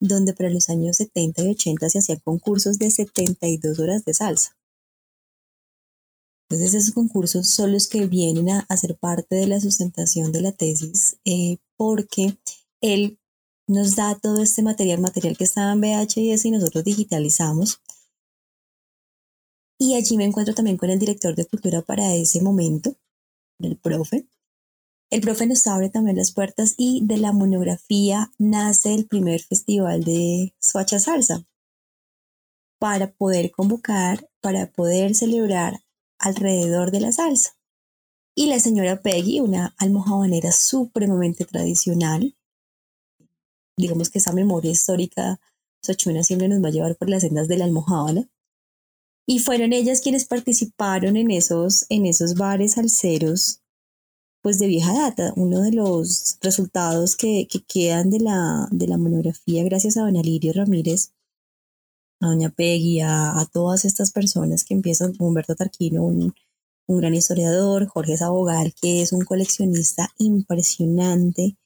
donde 0.00 0.34
para 0.34 0.50
los 0.50 0.68
años 0.68 0.96
70 0.96 1.42
y 1.42 1.48
80 1.50 1.90
se 1.90 1.98
hacían 1.98 2.20
concursos 2.20 2.78
de 2.78 2.90
72 2.90 3.78
horas 3.78 4.04
de 4.04 4.14
salsa. 4.14 4.56
Entonces 6.48 6.74
esos 6.74 6.94
concursos 6.94 7.48
son 7.48 7.72
los 7.72 7.88
que 7.88 8.06
vienen 8.06 8.50
a, 8.50 8.66
hacer 8.68 8.96
parte 8.96 9.34
de 9.34 9.48
la 9.48 9.60
sustentación 9.60 10.30
de 10.30 10.42
la 10.42 10.52
tesis 10.52 11.18
eh, 11.24 11.58
porque 11.76 12.36
él 12.80 13.18
nos 13.68 13.96
da 13.96 14.16
todo 14.16 14.42
este 14.42 14.62
material, 14.62 15.00
material 15.00 15.36
que 15.36 15.44
estaba 15.44 15.72
en 15.72 15.80
VHS 15.80 16.44
y 16.44 16.50
nosotros 16.52 16.84
digitalizamos. 16.84 17.80
Y 19.78 19.94
allí 19.94 20.16
me 20.16 20.24
encuentro 20.24 20.54
también 20.54 20.76
con 20.76 20.88
el 20.90 20.98
director 20.98 21.34
de 21.34 21.46
cultura 21.46 21.82
para 21.82 22.14
ese 22.14 22.40
momento, 22.40 22.96
el 23.58 23.76
profe. 23.76 24.26
El 25.08 25.20
profe 25.20 25.46
nos 25.46 25.66
abre 25.68 25.88
también 25.88 26.16
las 26.16 26.32
puertas 26.32 26.74
y 26.76 27.00
de 27.04 27.16
la 27.18 27.32
monografía 27.32 28.32
nace 28.38 28.92
el 28.92 29.06
primer 29.06 29.40
festival 29.40 30.02
de 30.02 30.54
Suacha 30.60 30.98
Salsa 30.98 31.46
para 32.80 33.12
poder 33.12 33.52
convocar, 33.52 34.28
para 34.40 34.66
poder 34.66 35.14
celebrar 35.14 35.80
alrededor 36.18 36.90
de 36.90 37.00
la 37.00 37.12
salsa. 37.12 37.56
Y 38.34 38.46
la 38.46 38.58
señora 38.58 39.00
Peggy, 39.00 39.40
una 39.40 39.74
almojabanera 39.78 40.50
supremamente 40.50 41.44
tradicional, 41.44 42.36
digamos 43.78 44.10
que 44.10 44.18
esa 44.18 44.32
memoria 44.32 44.72
histórica 44.72 45.40
Sochuna 45.82 46.24
siempre 46.24 46.48
nos 46.48 46.62
va 46.62 46.68
a 46.68 46.72
llevar 46.72 46.96
por 46.96 47.08
las 47.08 47.22
sendas 47.22 47.46
de 47.46 47.58
la 47.58 47.64
almohábana. 47.64 48.28
Y 49.24 49.38
fueron 49.38 49.72
ellas 49.72 50.00
quienes 50.00 50.24
participaron 50.24 51.16
en 51.16 51.30
esos, 51.30 51.86
en 51.88 52.06
esos 52.06 52.34
bares 52.34 52.72
salseros 52.72 53.62
pues 54.46 54.60
de 54.60 54.68
vieja 54.68 54.92
data. 54.92 55.32
Uno 55.34 55.60
de 55.60 55.72
los 55.72 56.38
resultados 56.40 57.16
que, 57.16 57.48
quedan 57.66 58.10
de 58.10 58.20
la, 58.20 58.68
de 58.70 58.86
la 58.86 58.96
monografía 58.96 59.64
gracias 59.64 59.96
a 59.96 60.02
don 60.02 60.16
Alirio 60.16 60.52
Ramírez 60.52 61.10
a 62.20 62.28
doña 62.28 62.50
Peggy, 62.50 63.00
a, 63.00 63.44
todas 63.52 63.84
estas 63.84 64.12
personas 64.12 64.62
que 64.62 64.74
empiezan, 64.74 65.14
Humberto 65.18 65.56
Tarquino, 65.56 66.04
un, 66.04 66.32
gran 66.86 67.16
historiador, 67.16 67.88
Jorge 67.88 68.16
Sabogal, 68.16 68.72
que 68.80 69.02
es 69.02 69.12
un 69.12 69.24
coleccionista 69.24 70.12
impresionante, 70.16 71.56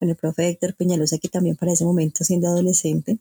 con 0.00 0.08
el 0.08 0.16
profe 0.16 0.48
Héctor 0.48 0.74
Peñalosa, 0.74 1.18
que 1.18 1.28
también 1.28 1.56
para 1.56 1.72
ese 1.72 1.84
momento, 1.84 2.24
siendo 2.24 2.48
adolescente, 2.48 3.18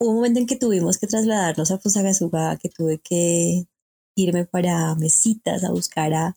hubo 0.00 0.10
un 0.10 0.16
momento 0.16 0.40
en 0.40 0.48
que 0.48 0.56
tuvimos 0.56 0.98
que 0.98 1.06
trasladarnos 1.06 1.70
a 1.70 1.78
Fusagasugá, 1.78 2.56
que 2.56 2.68
tuve 2.68 2.98
que 2.98 3.68
irme 4.16 4.44
para 4.44 4.96
mesitas 4.96 5.62
a 5.62 5.70
buscar 5.70 6.12
a, 6.14 6.36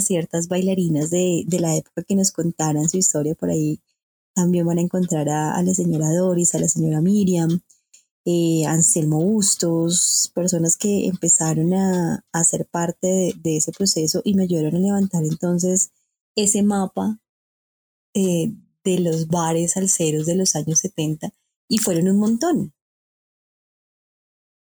ciertas 0.00 0.48
bailarinas 0.48 1.10
de, 1.10 1.44
la 1.58 1.76
época 1.76 2.02
que 2.02 2.14
nos 2.14 2.30
contaran 2.30 2.88
su 2.88 2.98
historia. 2.98 3.34
Por 3.34 3.50
ahí 3.50 3.80
también 4.34 4.66
van 4.66 4.78
a 4.78 4.82
encontrar 4.82 5.28
a, 5.28 5.54
a 5.54 5.62
la 5.62 5.74
señora 5.74 6.12
Doris, 6.12 6.54
a 6.54 6.58
la 6.60 6.68
señora 6.68 7.00
Miriam, 7.00 7.60
eh, 8.30 8.66
Anselmo 8.66 9.24
Bustos, 9.24 10.30
personas 10.34 10.76
que 10.76 11.06
empezaron 11.06 11.72
a, 11.72 12.24
a 12.30 12.44
ser 12.44 12.66
parte 12.66 13.32
de, 13.42 13.56
ese 13.56 13.72
proceso 13.72 14.20
y 14.22 14.34
me 14.34 14.42
ayudaron 14.42 14.76
a 14.76 14.78
levantar 14.78 15.24
entonces 15.24 15.92
ese 16.36 16.62
mapa 16.62 17.18
eh, 18.14 18.52
de 18.84 19.00
los 19.00 19.28
bares 19.28 19.78
alceros 19.78 20.26
de 20.26 20.34
los 20.36 20.56
años 20.56 20.80
70 20.80 21.32
y 21.68 21.78
fueron 21.78 22.08
un 22.08 22.18
montón 22.18 22.74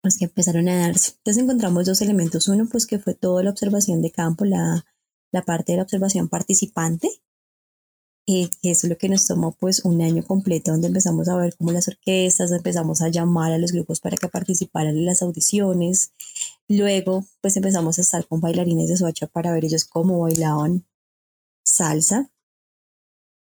los 0.03 0.17
que 0.17 0.25
empezaron 0.25 0.69
a 0.69 0.87
darse. 0.87 1.13
Entonces 1.17 1.43
encontramos 1.43 1.85
dos 1.85 2.01
elementos. 2.01 2.47
Uno, 2.47 2.67
pues 2.71 2.85
que 2.85 2.99
fue 2.99 3.15
toda 3.15 3.43
la 3.43 3.49
observación 3.49 4.01
de 4.01 4.11
campo, 4.11 4.45
la, 4.45 4.85
la 5.31 5.43
parte 5.43 5.73
de 5.73 5.77
la 5.77 5.83
observación 5.83 6.27
participante, 6.29 7.09
eh, 8.31 8.47
eso 8.61 8.85
es 8.85 8.89
lo 8.91 8.95
que 8.95 9.09
nos 9.09 9.25
tomó 9.25 9.53
pues 9.53 9.83
un 9.85 10.03
año 10.03 10.23
completo 10.23 10.71
donde 10.71 10.85
empezamos 10.85 11.27
a 11.29 11.35
ver 11.35 11.55
cómo 11.57 11.71
las 11.71 11.87
orquestas, 11.87 12.51
empezamos 12.51 13.01
a 13.01 13.09
llamar 13.09 13.51
a 13.51 13.57
los 13.57 13.71
grupos 13.71 14.01
para 14.01 14.17
que 14.17 14.27
participaran 14.27 14.95
en 14.95 15.05
las 15.05 15.23
audiciones. 15.23 16.11
Luego 16.67 17.25
pues 17.41 17.57
empezamos 17.57 17.97
a 17.97 18.01
estar 18.01 18.27
con 18.27 18.39
bailarines 18.39 18.87
de 18.87 18.97
Soacha 18.97 19.25
para 19.25 19.51
ver 19.51 19.65
ellos 19.65 19.85
cómo 19.85 20.19
bailaban 20.19 20.85
salsa. 21.63 22.29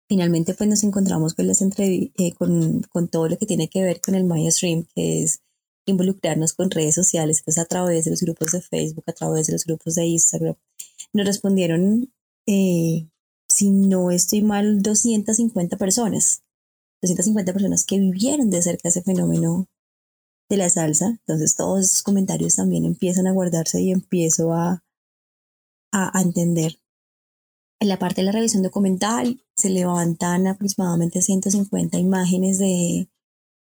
Finalmente 0.06 0.52
pues 0.52 0.68
nos 0.68 0.84
encontramos 0.84 1.32
con, 1.32 1.46
las 1.46 1.62
eh, 1.62 2.34
con, 2.36 2.82
con 2.82 3.08
todo 3.08 3.28
lo 3.30 3.38
que 3.38 3.46
tiene 3.46 3.68
que 3.68 3.82
ver 3.82 4.02
con 4.02 4.14
el 4.14 4.24
Maya 4.24 4.50
Stream, 4.50 4.86
que 4.94 5.22
es 5.22 5.40
involucrarnos 5.86 6.52
con 6.52 6.70
redes 6.70 6.94
sociales, 6.94 7.40
pues 7.42 7.56
a 7.56 7.64
través 7.64 8.04
de 8.04 8.10
los 8.10 8.20
grupos 8.20 8.52
de 8.52 8.60
Facebook, 8.60 9.04
a 9.06 9.12
través 9.12 9.46
de 9.46 9.54
los 9.54 9.64
grupos 9.64 9.94
de 9.94 10.04
Instagram. 10.04 10.56
Nos 11.14 11.26
respondieron 11.26 12.12
eh, 12.46 13.08
si 13.54 13.70
no 13.70 14.10
estoy 14.10 14.42
mal, 14.42 14.82
250 14.82 15.76
personas. 15.76 16.42
250 17.02 17.52
personas 17.52 17.84
que 17.84 18.00
vivieron 18.00 18.50
de 18.50 18.62
cerca 18.62 18.88
ese 18.88 19.02
fenómeno 19.02 19.68
de 20.50 20.56
la 20.56 20.68
salsa. 20.70 21.06
Entonces 21.06 21.54
todos 21.54 21.84
esos 21.84 22.02
comentarios 22.02 22.56
también 22.56 22.84
empiezan 22.84 23.28
a 23.28 23.32
guardarse 23.32 23.80
y 23.80 23.92
empiezo 23.92 24.52
a, 24.52 24.82
a, 25.92 26.20
entender. 26.20 26.80
En 27.80 27.88
la 27.88 27.98
parte 27.98 28.22
de 28.22 28.26
la 28.26 28.32
revisión 28.32 28.62
documental 28.62 29.40
se 29.54 29.70
levantan 29.70 30.48
aproximadamente 30.48 31.22
150 31.22 31.98
imágenes 31.98 32.58
de, 32.58 33.08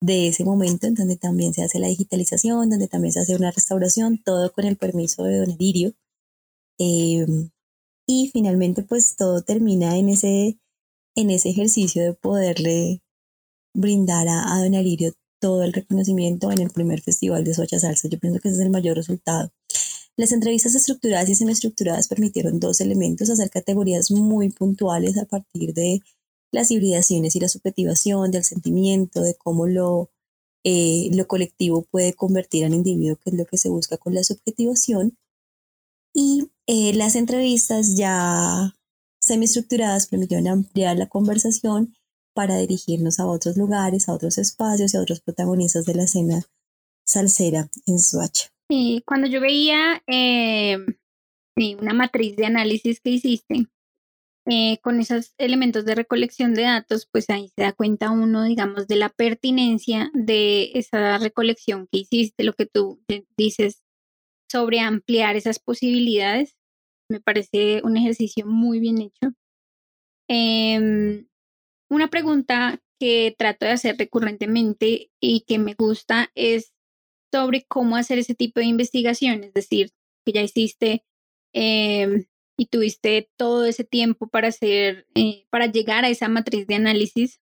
de 0.01 0.29
ese 0.29 0.45
momento 0.45 0.87
en 0.87 0.95
donde 0.95 1.17
también 1.17 1.53
se 1.53 1.63
hace 1.65 1.81
la 1.81 1.89
digitalización, 1.89 2.71
donde 2.71 2.87
también 2.87 3.13
se 3.13 3.21
hace 3.21 3.35
una 3.35 3.51
restauración, 3.51 4.23
todo 4.23 4.53
con 4.53 4.67
el 4.67 4.77
permiso 4.77 5.25
de 5.25 5.39
don 5.39 5.51
Elirio. 5.51 5.95
Eh, 6.81 7.27
y 8.07 8.31
finalmente 8.33 8.83
pues 8.83 9.15
todo 9.17 9.43
termina 9.43 9.97
en 9.99 10.09
ese, 10.09 10.59
en 11.15 11.31
ese 11.31 11.51
ejercicio 11.51 12.03
de 12.03 12.15
poderle 12.15 13.03
brindar 13.75 14.27
a, 14.29 14.59
Don 14.63 14.75
Alirio 14.75 15.13
todo 15.41 15.63
el 15.63 15.73
reconocimiento 15.73 16.51
en 16.51 16.59
el 16.59 16.71
primer 16.71 17.03
festival 17.03 17.45
de 17.45 17.55
Socha 17.55 17.79
Salsa. 17.79 18.09
Yo 18.09 18.19
pienso 18.19 18.41
que 18.41 18.49
ese 18.49 18.59
es 18.59 18.65
el 18.65 18.71
mayor 18.71 18.97
resultado. 18.97 19.53
Las 20.17 20.33
entrevistas 20.33 20.75
estructuradas 20.75 21.29
y 21.29 21.35
semiestructuradas 21.35 22.09
permitieron 22.09 22.61
dos 22.61 22.81
elementos, 22.81 23.31
hacer 23.31 23.51
categorías 23.51 24.11
muy 24.11 24.51
puntuales 24.51 25.17
a 25.19 25.27
partir 25.27 25.73
de 25.73 26.01
las 26.53 26.71
hibridaciones 26.71 27.37
y 27.37 27.41
la 27.41 27.49
subjetivación, 27.49 28.31
del 28.31 28.45
sentimiento, 28.45 29.23
de 29.23 29.35
cómo 29.35 29.67
lo, 29.67 30.11
eh, 30.65 31.11
lo 31.13 31.27
colectivo 31.27 31.83
puede 31.91 32.15
convertir 32.15 32.65
al 32.65 32.75
individuo, 32.75 33.17
que 33.17 33.31
es 33.31 33.37
lo 33.37 33.47
que 33.47 33.57
se 33.57 33.69
busca 33.69 33.97
con 33.99 34.15
la 34.15 34.25
subjetivación. 34.25 35.17
Y 36.13 36.51
eh, 36.67 36.93
las 36.95 37.17
entrevistas 37.17 37.97
ya 37.97 38.75
semiestructuradas 39.21 40.09
permitieron 40.09 40.49
ampliar 40.49 40.97
la 40.97 41.09
conversación 41.09 41.95
para 42.35 42.57
dirigirnos 42.57 43.21
a 43.21 43.27
otros 43.27 43.57
lugares, 43.57 44.09
a 44.09 44.15
otros 44.15 44.39
espacios 44.39 44.95
y 44.95 44.97
a 44.97 45.01
otros 45.01 45.21
protagonistas 45.21 45.85
de 45.85 45.95
la 45.95 46.05
escena 46.05 46.43
salsera 47.05 47.69
en 47.87 47.99
Swatch. 47.99 48.47
Sí, 48.69 49.03
cuando 49.05 49.27
yo 49.27 49.41
veía 49.41 50.03
eh, 50.07 50.79
una 51.81 51.93
matriz 51.93 52.37
de 52.37 52.47
análisis 52.47 53.01
que 53.01 53.11
hiciste, 53.11 53.67
eh, 54.47 54.79
con 54.83 55.01
esos 55.01 55.35
elementos 55.39 55.85
de 55.85 55.95
recolección 55.95 56.55
de 56.55 56.63
datos, 56.63 57.07
pues 57.11 57.29
ahí 57.31 57.53
se 57.55 57.63
da 57.63 57.73
cuenta 57.73 58.11
uno, 58.11 58.45
digamos, 58.45 58.89
de 58.89 58.97
la 58.97 59.11
pertinencia 59.11 60.11
de 60.15 60.71
esa 60.75 61.19
recolección 61.19 61.87
que 61.91 61.99
hiciste, 61.99 62.43
lo 62.43 62.55
que 62.55 62.67
tú 62.67 63.01
dices 63.37 63.83
sobre 64.51 64.81
ampliar 64.81 65.37
esas 65.37 65.59
posibilidades 65.59 66.57
me 67.11 67.21
parece 67.21 67.83
un 67.85 67.97
ejercicio 67.97 68.47
muy 68.47 68.81
bien 68.81 69.01
hecho. 69.03 69.35
Em, 70.29 71.27
una 71.91 72.09
pregunta 72.09 72.81
que 73.01 73.35
trato 73.39 73.67
de 73.67 73.73
hacer 73.73 73.97
recurrentemente 73.99 75.11
y 75.21 75.43
que 75.47 75.59
me 75.59 75.75
gusta 75.75 76.31
es 76.35 76.73
sobre 77.33 77.65
cómo 77.69 77.97
hacer 77.97 78.19
ese 78.19 78.35
tipo 78.35 78.61
de 78.61 78.67
investigación, 78.67 79.45
es 79.45 79.55
decir, 79.55 79.91
que 80.25 80.33
ya 80.33 80.43
hiciste 80.43 81.05
em, 81.55 82.27
y 82.59 82.67
tuviste 82.67 83.31
todo 83.37 83.65
ese 83.67 83.85
tiempo 83.85 84.29
para 84.29 84.49
hacer, 84.49 85.07
eh, 85.17 85.47
para 85.51 85.67
llegar 85.67 86.05
a 86.05 86.11
esa 86.11 86.29
matriz 86.29 86.67
de 86.67 86.77
análisis. 86.77 87.41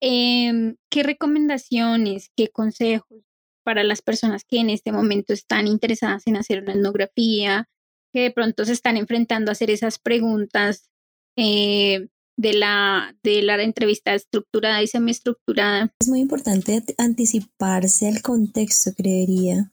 Em, 0.00 0.76
¿Qué 0.90 1.02
recomendaciones, 1.02 2.30
qué 2.36 2.48
consejos 2.48 3.24
para 3.64 3.82
las 3.82 4.02
personas 4.02 4.44
que 4.44 4.58
en 4.58 4.70
este 4.70 4.92
momento 4.92 5.32
están 5.32 5.66
interesadas 5.66 6.26
en 6.26 6.36
hacer 6.36 6.62
una 6.62 6.74
etnografía, 6.74 7.68
que 8.12 8.20
de 8.20 8.30
pronto 8.30 8.64
se 8.64 8.72
están 8.72 8.96
enfrentando 8.96 9.50
a 9.50 9.52
hacer 9.52 9.70
esas 9.70 9.98
preguntas 9.98 10.88
eh, 11.36 12.08
de, 12.36 12.52
la, 12.52 13.16
de 13.22 13.42
la 13.42 13.60
entrevista 13.62 14.14
estructurada 14.14 14.82
y 14.82 14.86
semiestructurada. 14.86 15.92
Es 15.98 16.08
muy 16.08 16.20
importante 16.20 16.84
anticiparse 16.98 18.06
al 18.06 18.22
contexto, 18.22 18.92
creería. 18.94 19.72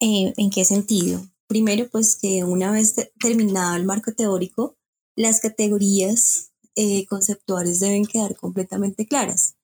Eh, 0.00 0.32
¿En 0.36 0.50
qué 0.50 0.64
sentido? 0.64 1.22
Primero, 1.46 1.88
pues 1.90 2.16
que 2.20 2.42
una 2.44 2.72
vez 2.72 2.94
terminado 3.20 3.76
el 3.76 3.84
marco 3.84 4.12
teórico, 4.12 4.76
las 5.16 5.40
categorías 5.40 6.52
eh, 6.76 7.04
conceptuales 7.06 7.80
deben 7.80 8.06
quedar 8.06 8.36
completamente 8.36 9.06
claras. 9.06 9.56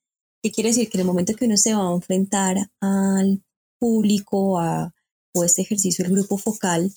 ¿Qué 0.46 0.52
quiere 0.52 0.70
decir? 0.70 0.88
Que 0.88 0.98
en 0.98 1.00
el 1.00 1.08
momento 1.08 1.34
que 1.34 1.46
uno 1.46 1.56
se 1.56 1.74
va 1.74 1.88
a 1.88 1.92
enfrentar 1.92 2.70
al 2.80 3.42
público 3.80 4.60
a, 4.60 4.94
o 5.34 5.42
este 5.42 5.62
ejercicio, 5.62 6.04
el 6.04 6.12
grupo 6.12 6.38
focal, 6.38 6.94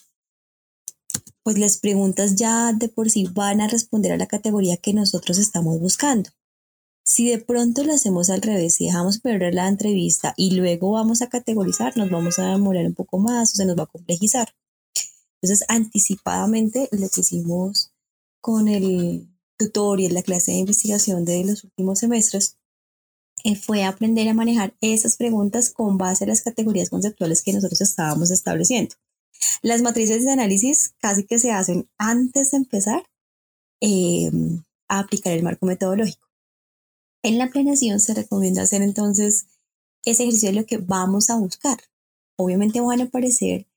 pues 1.42 1.58
las 1.58 1.78
preguntas 1.78 2.36
ya 2.36 2.74
de 2.74 2.90
por 2.90 3.10
sí 3.10 3.26
van 3.34 3.60
a 3.60 3.68
responder 3.68 4.12
a 4.12 4.18
la 4.18 4.28
categoría 4.28 4.78
que 4.78 4.94
nosotros 4.94 5.40
estamos 5.40 5.80
buscando. 5.80 6.30
Si 7.04 7.28
de 7.28 7.40
pronto 7.40 7.84
lo 7.84 7.94
hacemos 7.94 8.30
al 8.30 8.44
revés 8.44 8.80
y 8.82 8.86
dejamos 8.86 9.18
perder 9.18 9.56
la 9.56 9.68
entrevista 9.68 10.36
y 10.38 10.52
luego 10.52 10.92
vamos 10.92 11.24
a 11.24 11.30
categorizar, 11.30 11.98
nos 11.98 12.12
vamos 12.12 12.38
a 12.38 12.52
demorar 12.52 12.86
un 12.86 12.94
poco 12.94 13.18
más 13.18 13.54
o 13.54 13.56
se 13.56 13.66
nos 13.66 13.76
va 13.76 13.86
a 13.86 13.88
complejizar. 13.88 14.54
Entonces, 15.42 15.66
anticipadamente 15.70 16.88
lo 16.92 17.10
que 17.10 17.22
hicimos 17.22 17.94
con 18.42 18.68
el 18.68 19.28
tutorial, 19.58 20.14
la 20.14 20.22
clase 20.22 20.52
de 20.52 20.60
investigación 20.60 21.26
de 21.26 21.46
los 21.46 21.64
últimos 21.64 21.98
semestres, 21.98 22.59
fue 23.62 23.84
aprender 23.84 24.28
a 24.28 24.34
manejar 24.34 24.74
esas 24.82 25.18
preguntas 25.18 25.70
con 25.70 25.98
base 25.98 26.24
a 26.24 26.28
las 26.28 26.42
categorías 26.42 26.90
conceptuales 26.90 27.44
que 27.44 27.54
nosotros 27.54 27.82
estábamos 27.82 28.32
estableciendo. 28.32 28.96
Las 29.62 29.82
matrices 29.82 30.26
de 30.26 30.32
análisis 30.32 30.94
casi 31.00 31.24
que 31.24 31.40
se 31.40 31.52
hacen 31.52 31.90
antes 31.98 32.52
de 32.52 32.58
empezar 32.58 33.04
em, 33.82 34.64
a 34.88 35.00
aplicar 35.00 35.34
el 35.34 35.44
marco 35.44 35.66
metodológico. 35.66 36.28
En 37.24 37.38
la 37.38 37.50
planeación 37.50 38.00
se 38.00 38.14
recomienda 38.14 38.62
hacer 38.62 38.82
entonces 38.82 39.48
ese 40.06 40.24
ejercicio 40.24 40.50
de 40.50 40.56
lo 40.56 40.66
que 40.66 40.78
vamos 40.78 41.30
a 41.30 41.38
buscar. 41.38 41.78
Obviamente 42.38 42.82
van 42.82 43.02
a 43.02 43.06
aparecer 43.06 43.68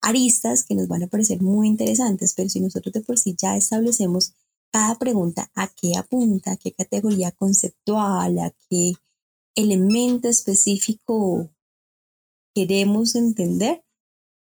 aristas 0.00 0.64
que 0.64 0.74
nos 0.74 0.88
van 0.88 1.04
a 1.04 1.06
parecer 1.08 1.40
muy 1.42 1.68
interesantes, 1.68 2.34
pero 2.34 2.48
si 2.48 2.60
nosotros 2.60 2.92
de 2.92 3.00
por 3.00 3.18
sí 3.18 3.34
ya 3.36 3.56
establecemos 3.56 4.34
cada 4.70 4.96
pregunta 4.96 5.50
a 5.54 5.68
qué 5.68 5.96
apunta, 5.96 6.52
a 6.52 6.56
qué 6.56 6.72
categoría 6.72 7.32
conceptual, 7.32 8.38
a 8.38 8.52
qué 8.68 8.92
elemento 9.54 10.28
específico 10.28 11.50
queremos 12.54 13.14
entender, 13.14 13.82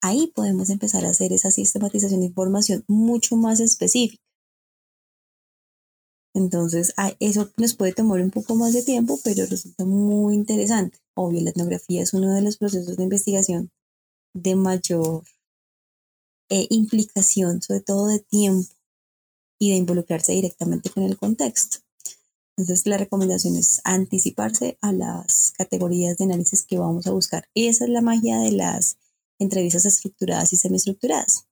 ahí 0.03 0.33
podemos 0.35 0.71
empezar 0.71 1.05
a 1.05 1.11
hacer 1.11 1.33
esa 1.33 1.51
sistematización 1.51 2.21
de 2.21 2.27
información 2.27 2.85
mucho 2.89 3.37
más 3.37 3.61
específica. 3.61 4.23
Entonces, 6.35 6.95
eso 7.19 7.51
nos 7.57 7.75
puede 7.75 7.95
tomar 7.95 8.21
un 8.21 8.31
poco 8.31 8.57
más 8.57 8.75
de 8.75 8.83
tiempo, 8.83 9.19
pero 9.25 9.47
resulta 9.47 9.87
muy 9.87 10.35
interesante. 10.35 10.99
Obvio, 11.15 11.41
la 11.41 11.51
etnografía 11.51 12.03
es 12.03 12.13
uno 12.13 12.35
de 12.35 12.43
los 12.43 12.59
procesos 12.59 12.97
de 12.97 13.03
investigación 13.03 13.71
de 14.35 14.55
mayor 14.55 15.25
eh, 16.51 16.67
implicación, 16.69 17.63
sobre 17.63 17.81
todo 17.81 18.07
de 18.09 18.21
tiempo 18.21 18.69
y 19.59 19.71
de 19.71 19.79
involucrarse 19.79 20.33
directamente 20.33 20.91
con 20.91 21.05
el 21.05 21.17
contexto. 21.17 21.86
Entonces, 22.57 22.87
la 22.87 22.97
recomendación 22.97 23.57
es 23.57 23.83
anticiparse 23.85 24.79
a 24.81 24.93
las 24.93 25.53
categorías 25.59 26.17
de 26.17 26.25
análisis 26.25 26.65
que 26.65 26.79
vamos 26.79 27.07
a 27.07 27.13
buscar. 27.13 27.49
Y 27.53 27.69
esa 27.69 27.85
es 27.85 27.91
la 27.91 28.01
magia 28.01 28.39
de 28.39 28.53
las 28.53 28.97
entrevistas 29.39 29.85
estructuradas 29.85 30.53
y 30.55 30.57
semiestructuradas, 30.57 31.47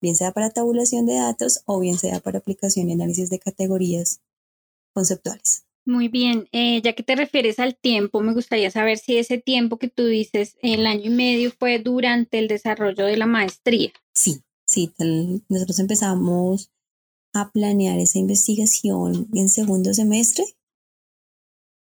bien 0.00 0.16
sea 0.16 0.32
para 0.32 0.50
tabulación 0.50 1.06
de 1.06 1.14
datos 1.14 1.62
o 1.66 1.78
bien 1.78 1.96
sea 1.96 2.18
para 2.18 2.38
aplicación 2.38 2.90
y 2.90 2.94
análisis 2.94 3.30
de 3.30 3.38
categorías 3.38 4.20
conceptuales. 4.92 5.64
Muy 5.86 6.08
bien, 6.08 6.48
eh, 6.52 6.82
ya 6.82 6.92
que 6.92 7.02
te 7.02 7.16
refieres 7.16 7.58
al 7.58 7.76
tiempo, 7.76 8.20
me 8.20 8.34
gustaría 8.34 8.70
saber 8.70 8.98
si 8.98 9.16
ese 9.16 9.38
tiempo 9.38 9.78
que 9.78 9.88
tú 9.88 10.06
dices, 10.06 10.56
el 10.62 10.86
año 10.86 11.06
y 11.06 11.10
medio, 11.10 11.52
fue 11.52 11.78
durante 11.78 12.38
el 12.38 12.48
desarrollo 12.48 13.06
de 13.06 13.16
la 13.16 13.26
maestría. 13.26 13.92
Sí, 14.12 14.42
sí, 14.66 14.92
nosotros 15.48 15.78
empezamos 15.78 16.70
a 17.32 17.50
planear 17.52 17.98
esa 17.98 18.18
investigación 18.18 19.28
en 19.34 19.48
segundo 19.48 19.94
semestre 19.94 20.44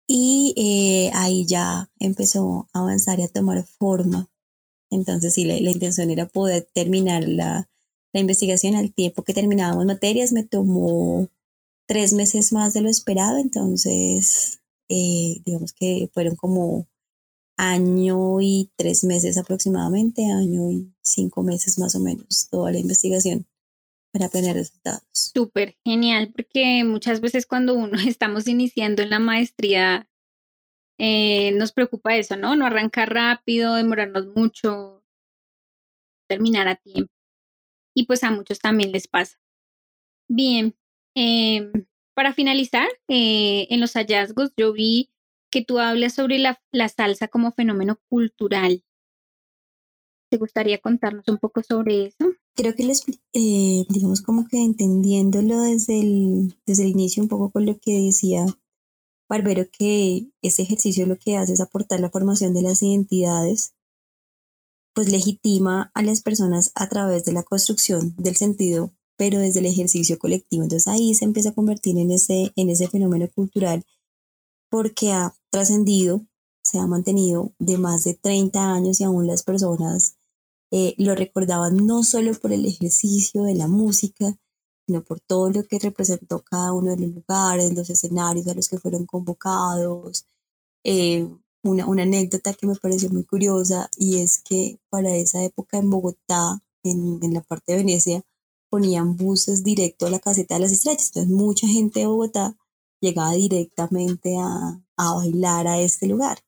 y 0.06 0.54
eh, 0.56 1.12
ahí 1.14 1.46
ya 1.46 1.88
empezó 2.00 2.68
a 2.72 2.80
avanzar 2.80 3.20
y 3.20 3.22
a 3.22 3.28
tomar 3.28 3.64
forma. 3.64 4.28
Entonces, 4.90 5.34
sí, 5.34 5.44
la, 5.44 5.56
intención 5.56 6.10
era 6.10 6.26
poder 6.26 6.68
terminar 6.74 7.28
la, 7.28 7.70
la, 8.12 8.20
investigación 8.20 8.74
al 8.74 8.92
tiempo 8.92 9.22
que 9.22 9.34
terminábamos 9.34 9.86
materias. 9.86 10.32
Me 10.32 10.42
tomó 10.42 11.28
tres 11.86 12.12
meses 12.12 12.52
más 12.52 12.74
de 12.74 12.80
lo 12.80 12.88
esperado, 12.88 13.38
entonces, 13.38 14.60
eh, 14.88 15.40
digamos 15.44 15.72
que 15.72 16.10
fueron 16.12 16.34
como 16.34 16.88
año 17.56 18.40
y 18.40 18.72
tres 18.76 19.04
meses 19.04 19.38
aproximadamente, 19.38 20.24
año 20.24 20.72
y 20.72 20.92
cinco 21.02 21.44
meses 21.44 21.78
más 21.78 21.94
o 21.94 22.00
menos, 22.00 22.48
toda 22.50 22.72
la 22.72 22.78
investigación 22.78 23.46
para 24.12 24.28
tener 24.28 24.56
resultados. 24.56 25.02
Súper 25.12 25.76
genial, 25.84 26.32
porque 26.34 26.84
muchas 26.84 27.20
veces 27.20 27.46
cuando 27.46 27.74
uno 27.74 27.92
estamos 28.06 28.48
iniciando 28.48 29.02
en 29.02 29.10
la 29.10 29.18
maestría, 29.18 30.08
eh, 30.98 31.52
nos 31.52 31.72
preocupa 31.72 32.16
eso, 32.16 32.36
¿no? 32.36 32.56
No 32.56 32.66
arrancar 32.66 33.12
rápido, 33.12 33.74
demorarnos 33.74 34.26
mucho, 34.34 35.02
terminar 36.28 36.68
a 36.68 36.76
tiempo. 36.76 37.12
Y 37.94 38.06
pues 38.06 38.22
a 38.22 38.30
muchos 38.30 38.58
también 38.58 38.92
les 38.92 39.08
pasa. 39.08 39.38
Bien, 40.28 40.76
em, 41.14 41.72
para 42.14 42.34
finalizar, 42.34 42.88
eh, 43.08 43.66
en 43.70 43.80
los 43.80 43.94
hallazgos 43.94 44.52
yo 44.56 44.72
vi 44.72 45.10
que 45.50 45.64
tú 45.64 45.78
hablas 45.78 46.14
sobre 46.14 46.38
la, 46.38 46.62
la 46.70 46.88
salsa 46.88 47.28
como 47.28 47.52
fenómeno 47.52 47.98
cultural. 48.08 48.84
¿Te 50.30 50.38
gustaría 50.38 50.78
contarnos 50.78 51.28
un 51.28 51.38
poco 51.38 51.62
sobre 51.62 52.06
eso? 52.06 52.26
creo 52.60 52.74
que 52.74 52.84
les, 52.84 53.04
eh, 53.32 53.86
digamos 53.88 54.20
como 54.20 54.46
que 54.46 54.62
entendiéndolo 54.62 55.62
desde 55.62 56.00
el, 56.00 56.54
desde 56.66 56.82
el 56.82 56.90
inicio 56.90 57.22
un 57.22 57.28
poco 57.30 57.50
con 57.50 57.64
lo 57.64 57.78
que 57.78 58.00
decía 58.00 58.44
Barbero, 59.30 59.64
que 59.70 60.26
ese 60.42 60.62
ejercicio 60.62 61.06
lo 61.06 61.16
que 61.16 61.38
hace 61.38 61.54
es 61.54 61.60
aportar 61.60 62.00
la 62.00 62.10
formación 62.10 62.52
de 62.52 62.60
las 62.60 62.82
identidades, 62.82 63.72
pues 64.92 65.10
legitima 65.10 65.90
a 65.94 66.02
las 66.02 66.20
personas 66.20 66.72
a 66.74 66.88
través 66.88 67.24
de 67.24 67.32
la 67.32 67.44
construcción 67.44 68.14
del 68.18 68.36
sentido, 68.36 68.92
pero 69.16 69.38
desde 69.38 69.60
el 69.60 69.66
ejercicio 69.66 70.18
colectivo. 70.18 70.64
Entonces 70.64 70.86
ahí 70.86 71.14
se 71.14 71.24
empieza 71.24 71.50
a 71.50 71.54
convertir 71.54 71.96
en 71.96 72.10
ese, 72.10 72.52
en 72.56 72.68
ese 72.68 72.88
fenómeno 72.88 73.26
cultural 73.34 73.84
porque 74.68 75.12
ha 75.12 75.34
trascendido, 75.48 76.26
se 76.62 76.78
ha 76.78 76.86
mantenido 76.86 77.52
de 77.58 77.78
más 77.78 78.04
de 78.04 78.14
30 78.14 78.72
años 78.72 79.00
y 79.00 79.04
aún 79.04 79.26
las 79.26 79.44
personas 79.44 80.16
eh, 80.70 80.94
lo 80.98 81.14
recordaban 81.14 81.76
no 81.86 82.04
solo 82.04 82.32
por 82.34 82.52
el 82.52 82.66
ejercicio 82.66 83.42
de 83.44 83.54
la 83.54 83.68
música, 83.68 84.36
sino 84.86 85.02
por 85.04 85.20
todo 85.20 85.50
lo 85.50 85.64
que 85.64 85.78
representó 85.78 86.42
cada 86.42 86.72
uno 86.72 86.90
de 86.90 87.06
los 87.06 87.14
lugares, 87.14 87.74
los 87.74 87.90
escenarios 87.90 88.46
a 88.48 88.54
los 88.54 88.68
que 88.68 88.78
fueron 88.78 89.06
convocados. 89.06 90.26
Eh, 90.84 91.28
una, 91.62 91.84
anécdota 91.84 92.54
que 92.54 92.66
me 92.66 92.74
pareció 92.76 93.10
muy 93.10 93.24
curiosa 93.24 93.90
y 93.96 94.20
es 94.20 94.40
que 94.42 94.80
para 94.88 95.14
esa 95.16 95.42
época 95.44 95.78
en 95.78 95.90
Bogotá, 95.90 96.62
en, 96.82 97.18
en 97.22 97.34
la 97.34 97.42
parte 97.42 97.72
de 97.72 97.78
Venecia, 97.78 98.22
ponían 98.70 99.16
buses 99.16 99.64
directo 99.64 100.06
a 100.06 100.10
la 100.10 100.20
caseta 100.20 100.54
de 100.54 100.60
las 100.60 100.72
estrellas. 100.72 101.08
Entonces 101.08 101.32
mucha 101.32 101.66
gente 101.66 102.00
de 102.00 102.06
Bogotá 102.06 102.56
llegaba 103.00 103.32
directamente 103.32 104.36
a, 104.38 104.80
a 104.96 105.14
bailar 105.14 105.66
a 105.66 105.80
este 105.80 106.06
lugar. 106.06 106.38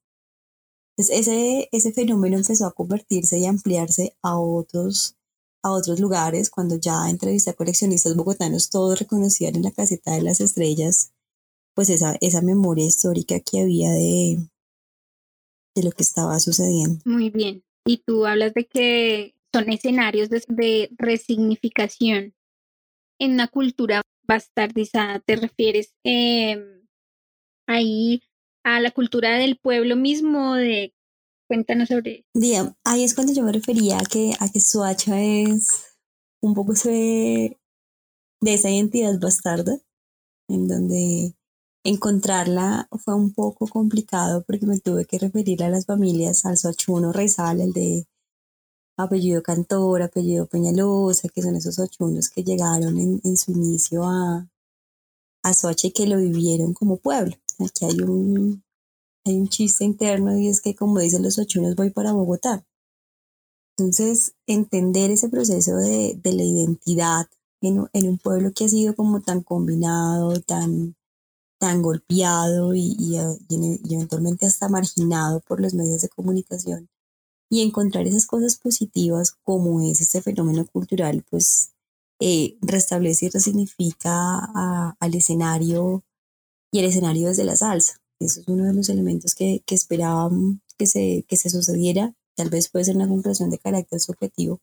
Entonces 1.02 1.26
ese, 1.26 1.68
ese 1.72 1.92
fenómeno 1.92 2.36
empezó 2.36 2.64
a 2.64 2.72
convertirse 2.72 3.36
y 3.36 3.46
ampliarse 3.46 4.16
a 4.22 4.38
otros, 4.38 5.16
a 5.60 5.72
otros 5.72 5.98
lugares. 5.98 6.48
Cuando 6.48 6.76
ya 6.76 7.10
entrevisté 7.10 7.50
a 7.50 7.54
coleccionistas 7.54 8.14
bogotanos, 8.14 8.70
todos 8.70 9.00
reconocían 9.00 9.56
en 9.56 9.62
la 9.62 9.72
caseta 9.72 10.14
de 10.14 10.22
las 10.22 10.40
estrellas, 10.40 11.12
pues 11.74 11.90
esa, 11.90 12.16
esa 12.20 12.40
memoria 12.40 12.86
histórica 12.86 13.40
que 13.40 13.62
había 13.62 13.90
de, 13.90 14.48
de 15.74 15.82
lo 15.82 15.90
que 15.90 16.04
estaba 16.04 16.38
sucediendo. 16.38 17.00
Muy 17.04 17.30
bien. 17.30 17.64
Y 17.84 17.98
tú 18.06 18.24
hablas 18.24 18.54
de 18.54 18.66
que 18.66 19.34
son 19.52 19.70
escenarios 19.70 20.30
de, 20.30 20.44
de 20.46 20.90
resignificación 20.98 22.32
en 23.18 23.32
una 23.32 23.48
cultura 23.48 24.02
bastardizada. 24.22 25.18
¿Te 25.18 25.34
refieres 25.34 25.94
eh, 26.04 26.64
ahí 27.66 28.22
a 28.64 28.80
la 28.80 28.90
cultura 28.90 29.38
del 29.38 29.58
pueblo 29.58 29.96
mismo, 29.96 30.54
de 30.54 30.94
cuéntanos 31.48 31.88
sobre 31.88 32.24
Día, 32.34 32.74
ahí 32.84 33.04
es 33.04 33.14
cuando 33.14 33.32
yo 33.32 33.42
me 33.42 33.52
refería 33.52 33.98
a 33.98 34.04
que, 34.04 34.32
a 34.40 34.48
que 34.50 34.60
Suacha 34.60 35.20
es 35.20 35.96
un 36.40 36.54
poco 36.54 36.72
de, 36.72 37.58
de 38.40 38.54
esa 38.54 38.70
identidad 38.70 39.18
bastarda, 39.20 39.78
en 40.48 40.68
donde 40.68 41.34
encontrarla 41.84 42.88
fue 43.04 43.14
un 43.14 43.32
poco 43.32 43.66
complicado 43.66 44.44
porque 44.44 44.66
me 44.66 44.78
tuve 44.78 45.04
que 45.04 45.18
referir 45.18 45.62
a 45.62 45.68
las 45.68 45.86
familias, 45.86 46.44
al 46.44 46.56
Soachuno 46.56 47.12
Reizal, 47.12 47.60
el 47.60 47.72
de 47.72 48.06
apellido 48.96 49.42
Cantor, 49.42 50.02
apellido 50.02 50.46
Peñalosa, 50.46 51.28
que 51.28 51.42
son 51.42 51.56
esos 51.56 51.78
ochunos 51.78 52.28
que 52.30 52.44
llegaron 52.44 52.98
en, 52.98 53.20
en 53.24 53.36
su 53.36 53.52
inicio 53.52 54.04
a, 54.04 54.48
a 55.42 55.54
Soacha 55.54 55.88
y 55.88 55.92
que 55.92 56.06
lo 56.06 56.18
vivieron 56.18 56.72
como 56.74 56.98
pueblo. 56.98 57.36
Aquí 57.64 57.84
hay 57.84 58.00
un, 58.00 58.64
hay 59.24 59.36
un 59.36 59.48
chiste 59.48 59.84
interno 59.84 60.38
y 60.38 60.48
es 60.48 60.60
que 60.60 60.74
como 60.74 60.98
dicen 61.00 61.22
los 61.22 61.38
ochunos 61.38 61.76
voy 61.76 61.90
para 61.90 62.12
Bogotá. 62.12 62.64
Entonces, 63.78 64.34
entender 64.46 65.10
ese 65.10 65.28
proceso 65.28 65.76
de, 65.76 66.14
de 66.22 66.32
la 66.32 66.42
identidad 66.42 67.26
en, 67.62 67.86
en, 67.92 68.08
un 68.08 68.18
pueblo 68.18 68.52
que 68.52 68.66
ha 68.66 68.68
sido 68.68 68.94
como 68.94 69.22
tan 69.22 69.42
combinado, 69.42 70.40
tan, 70.40 70.94
tan 71.58 71.80
golpeado 71.80 72.74
y, 72.74 72.96
y, 72.98 73.16
y, 73.48 73.94
eventualmente 73.94 74.46
hasta 74.46 74.68
marginado 74.68 75.40
por 75.40 75.60
los 75.60 75.74
medios 75.74 76.02
de 76.02 76.08
comunicación 76.08 76.88
y 77.48 77.62
encontrar 77.62 78.06
esas 78.06 78.26
cosas 78.26 78.56
positivas 78.56 79.32
como 79.44 79.80
es 79.82 80.00
este 80.00 80.22
fenómeno 80.22 80.66
cultural, 80.66 81.24
pues 81.30 81.72
eh, 82.18 82.56
restablece 82.62 83.26
y 83.26 83.28
resignifica 83.28 84.94
al 84.98 85.14
escenario 85.14 86.02
y 86.72 86.80
el 86.80 86.86
escenario 86.86 87.28
desde 87.28 87.44
la 87.44 87.54
salsa. 87.54 87.98
Eso 88.18 88.40
es 88.40 88.48
uno 88.48 88.64
de 88.64 88.72
los 88.72 88.88
elementos 88.88 89.34
que, 89.34 89.62
que 89.66 89.74
esperábamos 89.74 90.56
que 90.78 90.86
se, 90.86 91.24
que 91.28 91.36
se 91.36 91.50
sucediera. 91.50 92.14
Tal 92.34 92.50
vez 92.50 92.70
puede 92.70 92.86
ser 92.86 92.96
una 92.96 93.08
conclusión 93.08 93.50
de 93.50 93.58
carácter 93.58 94.00
subjetivo, 94.00 94.60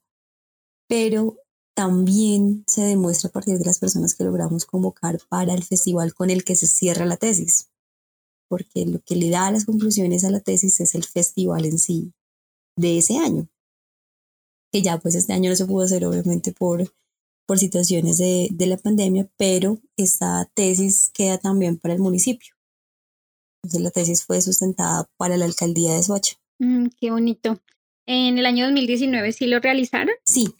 pero 0.87 1.37
también 1.75 2.65
se 2.67 2.81
demuestra 2.81 3.29
a 3.29 3.31
partir 3.31 3.57
de 3.57 3.65
las 3.65 3.79
personas 3.79 4.15
que 4.15 4.23
logramos 4.23 4.65
convocar 4.65 5.19
para 5.29 5.53
el 5.53 5.63
festival 5.63 6.13
con 6.13 6.29
el 6.29 6.43
que 6.43 6.55
se 6.55 6.67
cierra 6.67 7.05
la 7.05 7.15
tesis, 7.15 7.69
porque 8.49 8.85
lo 8.85 8.99
que 9.01 9.15
le 9.15 9.29
da 9.29 9.51
las 9.51 9.65
conclusiones 9.65 10.25
a 10.25 10.31
la 10.31 10.39
tesis 10.39 10.79
es 10.79 10.95
el 10.95 11.05
festival 11.05 11.65
en 11.65 11.77
sí 11.77 12.13
de 12.75 12.97
ese 12.97 13.17
año, 13.17 13.47
que 14.71 14.81
ya 14.81 14.97
pues 14.97 15.15
este 15.15 15.33
año 15.33 15.51
no 15.51 15.55
se 15.55 15.67
pudo 15.67 15.85
hacer 15.85 16.05
obviamente 16.05 16.51
por, 16.51 16.91
por 17.49 17.57
situaciones 17.57 18.19
de, 18.19 18.47
de 18.51 18.67
la 18.67 18.77
pandemia, 18.77 19.27
pero 19.35 19.79
esta 19.97 20.47
tesis 20.53 21.09
queda 21.15 21.39
también 21.39 21.79
para 21.79 21.95
el 21.95 21.99
municipio. 21.99 22.53
Entonces 23.63 23.81
la 23.81 23.89
tesis 23.89 24.23
fue 24.23 24.39
sustentada 24.39 25.09
para 25.17 25.35
la 25.35 25.45
alcaldía 25.45 25.95
de 25.95 26.03
Soacha. 26.03 26.35
Mm, 26.59 26.89
qué 27.01 27.09
bonito. 27.09 27.59
¿En 28.05 28.37
el 28.37 28.45
año 28.45 28.65
2019 28.65 29.31
sí 29.31 29.47
lo 29.47 29.59
realizaron? 29.59 30.13
Sí, 30.27 30.53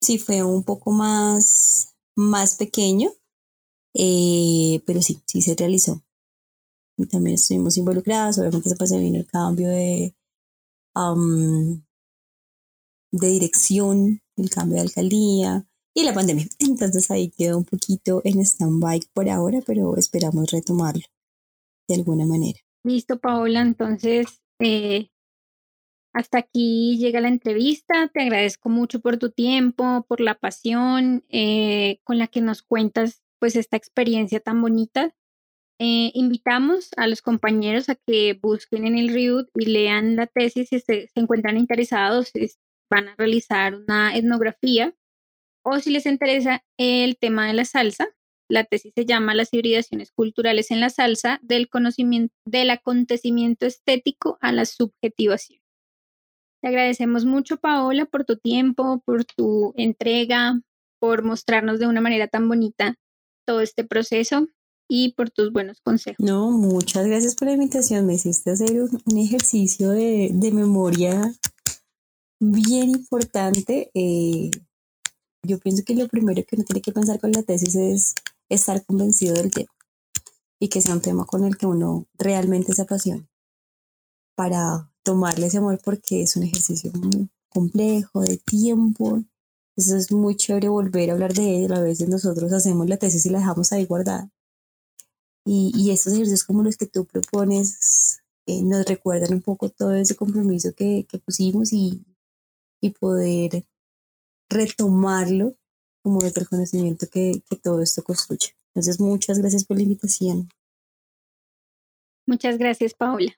sí 0.00 0.18
fue 0.18 0.42
un 0.42 0.64
poco 0.64 0.90
más, 0.90 1.94
más 2.16 2.56
pequeño, 2.56 3.10
eh, 3.94 4.82
pero 4.86 5.00
sí, 5.02 5.20
sí 5.24 5.40
se 5.40 5.54
realizó. 5.54 6.02
Y 6.96 7.06
también 7.06 7.36
estuvimos 7.36 7.76
involucrados, 7.76 8.38
obviamente 8.38 8.74
se 8.74 8.98
vino 8.98 9.18
el 9.18 9.26
cambio 9.28 9.68
de, 9.68 10.16
de 13.12 13.28
dirección, 13.28 14.20
el 14.36 14.50
cambio 14.50 14.78
de 14.78 14.82
alcaldía 14.82 15.68
y 15.94 16.04
la 16.04 16.14
pandemia. 16.14 16.46
Entonces 16.58 17.10
ahí 17.10 17.30
quedó 17.30 17.58
un 17.58 17.64
poquito 17.64 18.20
en 18.24 18.40
stand-by 18.40 19.00
por 19.12 19.28
ahora, 19.28 19.60
pero 19.66 19.96
esperamos 19.96 20.50
retomarlo 20.50 21.04
de 21.88 21.94
alguna 21.94 22.26
manera. 22.26 22.58
Listo, 22.84 23.18
Paola. 23.18 23.60
Entonces, 23.60 24.42
eh, 24.60 25.08
hasta 26.12 26.38
aquí 26.38 26.96
llega 26.98 27.20
la 27.20 27.28
entrevista. 27.28 28.08
Te 28.12 28.22
agradezco 28.22 28.68
mucho 28.68 29.00
por 29.00 29.18
tu 29.18 29.30
tiempo, 29.30 30.04
por 30.08 30.20
la 30.20 30.34
pasión 30.34 31.24
eh, 31.28 32.00
con 32.04 32.18
la 32.18 32.28
que 32.28 32.40
nos 32.40 32.62
cuentas 32.62 33.22
pues 33.38 33.56
esta 33.56 33.76
experiencia 33.76 34.40
tan 34.40 34.60
bonita. 34.60 35.14
Eh, 35.80 36.10
invitamos 36.14 36.90
a 36.96 37.06
los 37.06 37.22
compañeros 37.22 37.88
a 37.88 37.94
que 37.94 38.36
busquen 38.42 38.84
en 38.84 38.98
el 38.98 39.10
RIUD 39.10 39.46
y 39.54 39.66
lean 39.66 40.16
la 40.16 40.26
tesis 40.26 40.70
si 40.70 40.80
se, 40.80 41.06
se 41.06 41.20
encuentran 41.20 41.56
interesados, 41.56 42.32
van 42.90 43.08
a 43.08 43.14
realizar 43.16 43.76
una 43.76 44.16
etnografía 44.16 44.92
o 45.62 45.78
si 45.80 45.90
les 45.90 46.06
interesa 46.06 46.64
el 46.76 47.16
tema 47.18 47.46
de 47.46 47.54
la 47.54 47.64
salsa, 47.64 48.08
la 48.48 48.64
tesis 48.64 48.92
se 48.94 49.04
llama 49.04 49.34
Las 49.34 49.52
hibridaciones 49.52 50.10
culturales 50.10 50.70
en 50.70 50.80
la 50.80 50.90
salsa 50.90 51.38
del 51.42 51.68
conocimiento 51.68 52.34
del 52.46 52.70
acontecimiento 52.70 53.66
estético 53.66 54.38
a 54.40 54.52
la 54.52 54.64
subjetivación. 54.64 55.60
Te 56.62 56.68
agradecemos 56.68 57.24
mucho, 57.24 57.58
Paola, 57.58 58.06
por 58.06 58.24
tu 58.24 58.36
tiempo, 58.36 59.02
por 59.04 59.24
tu 59.24 59.74
entrega, 59.76 60.60
por 60.98 61.22
mostrarnos 61.22 61.78
de 61.78 61.86
una 61.86 62.00
manera 62.00 62.26
tan 62.26 62.48
bonita 62.48 62.96
todo 63.46 63.60
este 63.60 63.84
proceso 63.84 64.48
y 64.88 65.12
por 65.12 65.30
tus 65.30 65.52
buenos 65.52 65.80
consejos. 65.80 66.24
No, 66.24 66.50
muchas 66.50 67.06
gracias 67.06 67.34
por 67.36 67.48
la 67.48 67.54
invitación. 67.54 68.06
Me 68.06 68.14
hiciste 68.14 68.50
hacer 68.50 68.82
un, 68.82 69.18
ejercicio 69.18 69.90
de, 69.90 70.32
memoria 70.52 71.32
bien 72.40 72.90
importante. 72.90 73.90
Eh, 73.94 74.50
yo 75.42 75.58
pienso 75.58 75.84
que 75.84 75.94
lo 75.94 76.08
primero 76.08 76.42
que 76.44 76.56
uno 76.56 76.64
tiene 76.64 76.82
que 76.82 76.92
pensar 76.92 77.20
con 77.20 77.32
la 77.32 77.42
tesis 77.42 77.74
es 77.74 78.14
estar 78.48 78.84
convencido 78.84 79.34
del 79.34 79.50
tema 79.52 79.72
y 80.60 80.68
que 80.68 80.82
sea 80.82 80.94
un 80.94 81.00
tema 81.00 81.24
con 81.24 81.44
el 81.44 81.56
que 81.56 81.66
uno 81.66 82.06
realmente 82.14 82.74
se 82.74 82.82
apasione 82.82 83.28
para 84.34 84.92
tomarle 85.02 85.46
ese 85.46 85.58
amor 85.58 85.80
porque 85.82 86.22
es 86.22 86.36
un 86.36 86.44
ejercicio 86.44 86.92
muy 86.92 87.28
complejo, 87.48 88.20
de 88.20 88.36
tiempo. 88.38 89.22
Eso 89.76 89.96
es 89.96 90.12
muy 90.12 90.36
chévere 90.36 90.68
volver 90.68 91.10
a 91.10 91.12
hablar 91.14 91.34
de 91.34 91.64
él. 91.64 91.72
A 91.72 91.80
veces 91.80 92.08
nosotros 92.08 92.52
hacemos 92.52 92.88
la 92.88 92.96
tesis 92.96 93.26
y 93.26 93.30
la 93.30 93.38
dejamos 93.38 93.72
ahí 93.72 93.84
guardada. 93.84 94.30
Y, 95.44 95.72
y 95.74 95.90
estos 95.92 96.12
ejercicios 96.12 96.44
como 96.44 96.62
los 96.62 96.76
que 96.76 96.86
tú 96.86 97.06
propones 97.06 98.20
eh, 98.46 98.62
nos 98.62 98.84
recuerdan 98.86 99.32
un 99.34 99.42
poco 99.42 99.70
todo 99.70 99.94
ese 99.94 100.14
compromiso 100.14 100.72
que, 100.74 101.06
que 101.08 101.18
pusimos 101.18 101.72
y, 101.72 102.04
y 102.80 102.90
poder 102.90 103.64
retomarlo 104.48 105.56
como 106.02 106.20
desde 106.22 106.40
el 106.42 106.48
conocimiento 106.48 107.06
que, 107.10 107.42
que 107.48 107.56
todo 107.56 107.82
esto 107.82 108.02
construye. 108.02 108.56
Entonces, 108.74 109.00
muchas 109.00 109.38
gracias 109.38 109.64
por 109.64 109.76
la 109.76 109.82
invitación. 109.82 110.48
Muchas 112.26 112.58
gracias, 112.58 112.94
Paola. 112.94 113.34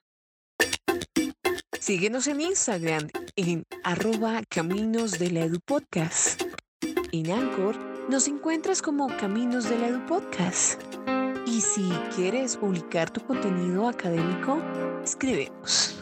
Síguenos 1.79 2.27
en 2.27 2.41
Instagram 2.41 3.09
en 3.35 3.63
arroba 3.83 4.43
Caminos 4.47 5.17
de 5.17 5.31
la 5.31 5.45
Edu 5.45 5.59
Podcast. 5.65 6.41
En 7.11 7.31
Anchor 7.31 7.75
nos 8.09 8.27
encuentras 8.27 8.81
como 8.81 9.07
Caminos 9.17 9.69
de 9.69 9.79
la 9.79 9.87
Edu 9.87 10.05
Podcast. 10.05 10.79
Y 11.47 11.61
si 11.61 11.89
quieres 12.15 12.57
publicar 12.57 13.09
tu 13.09 13.25
contenido 13.25 13.87
académico, 13.87 14.61
escríbenos. 15.03 15.99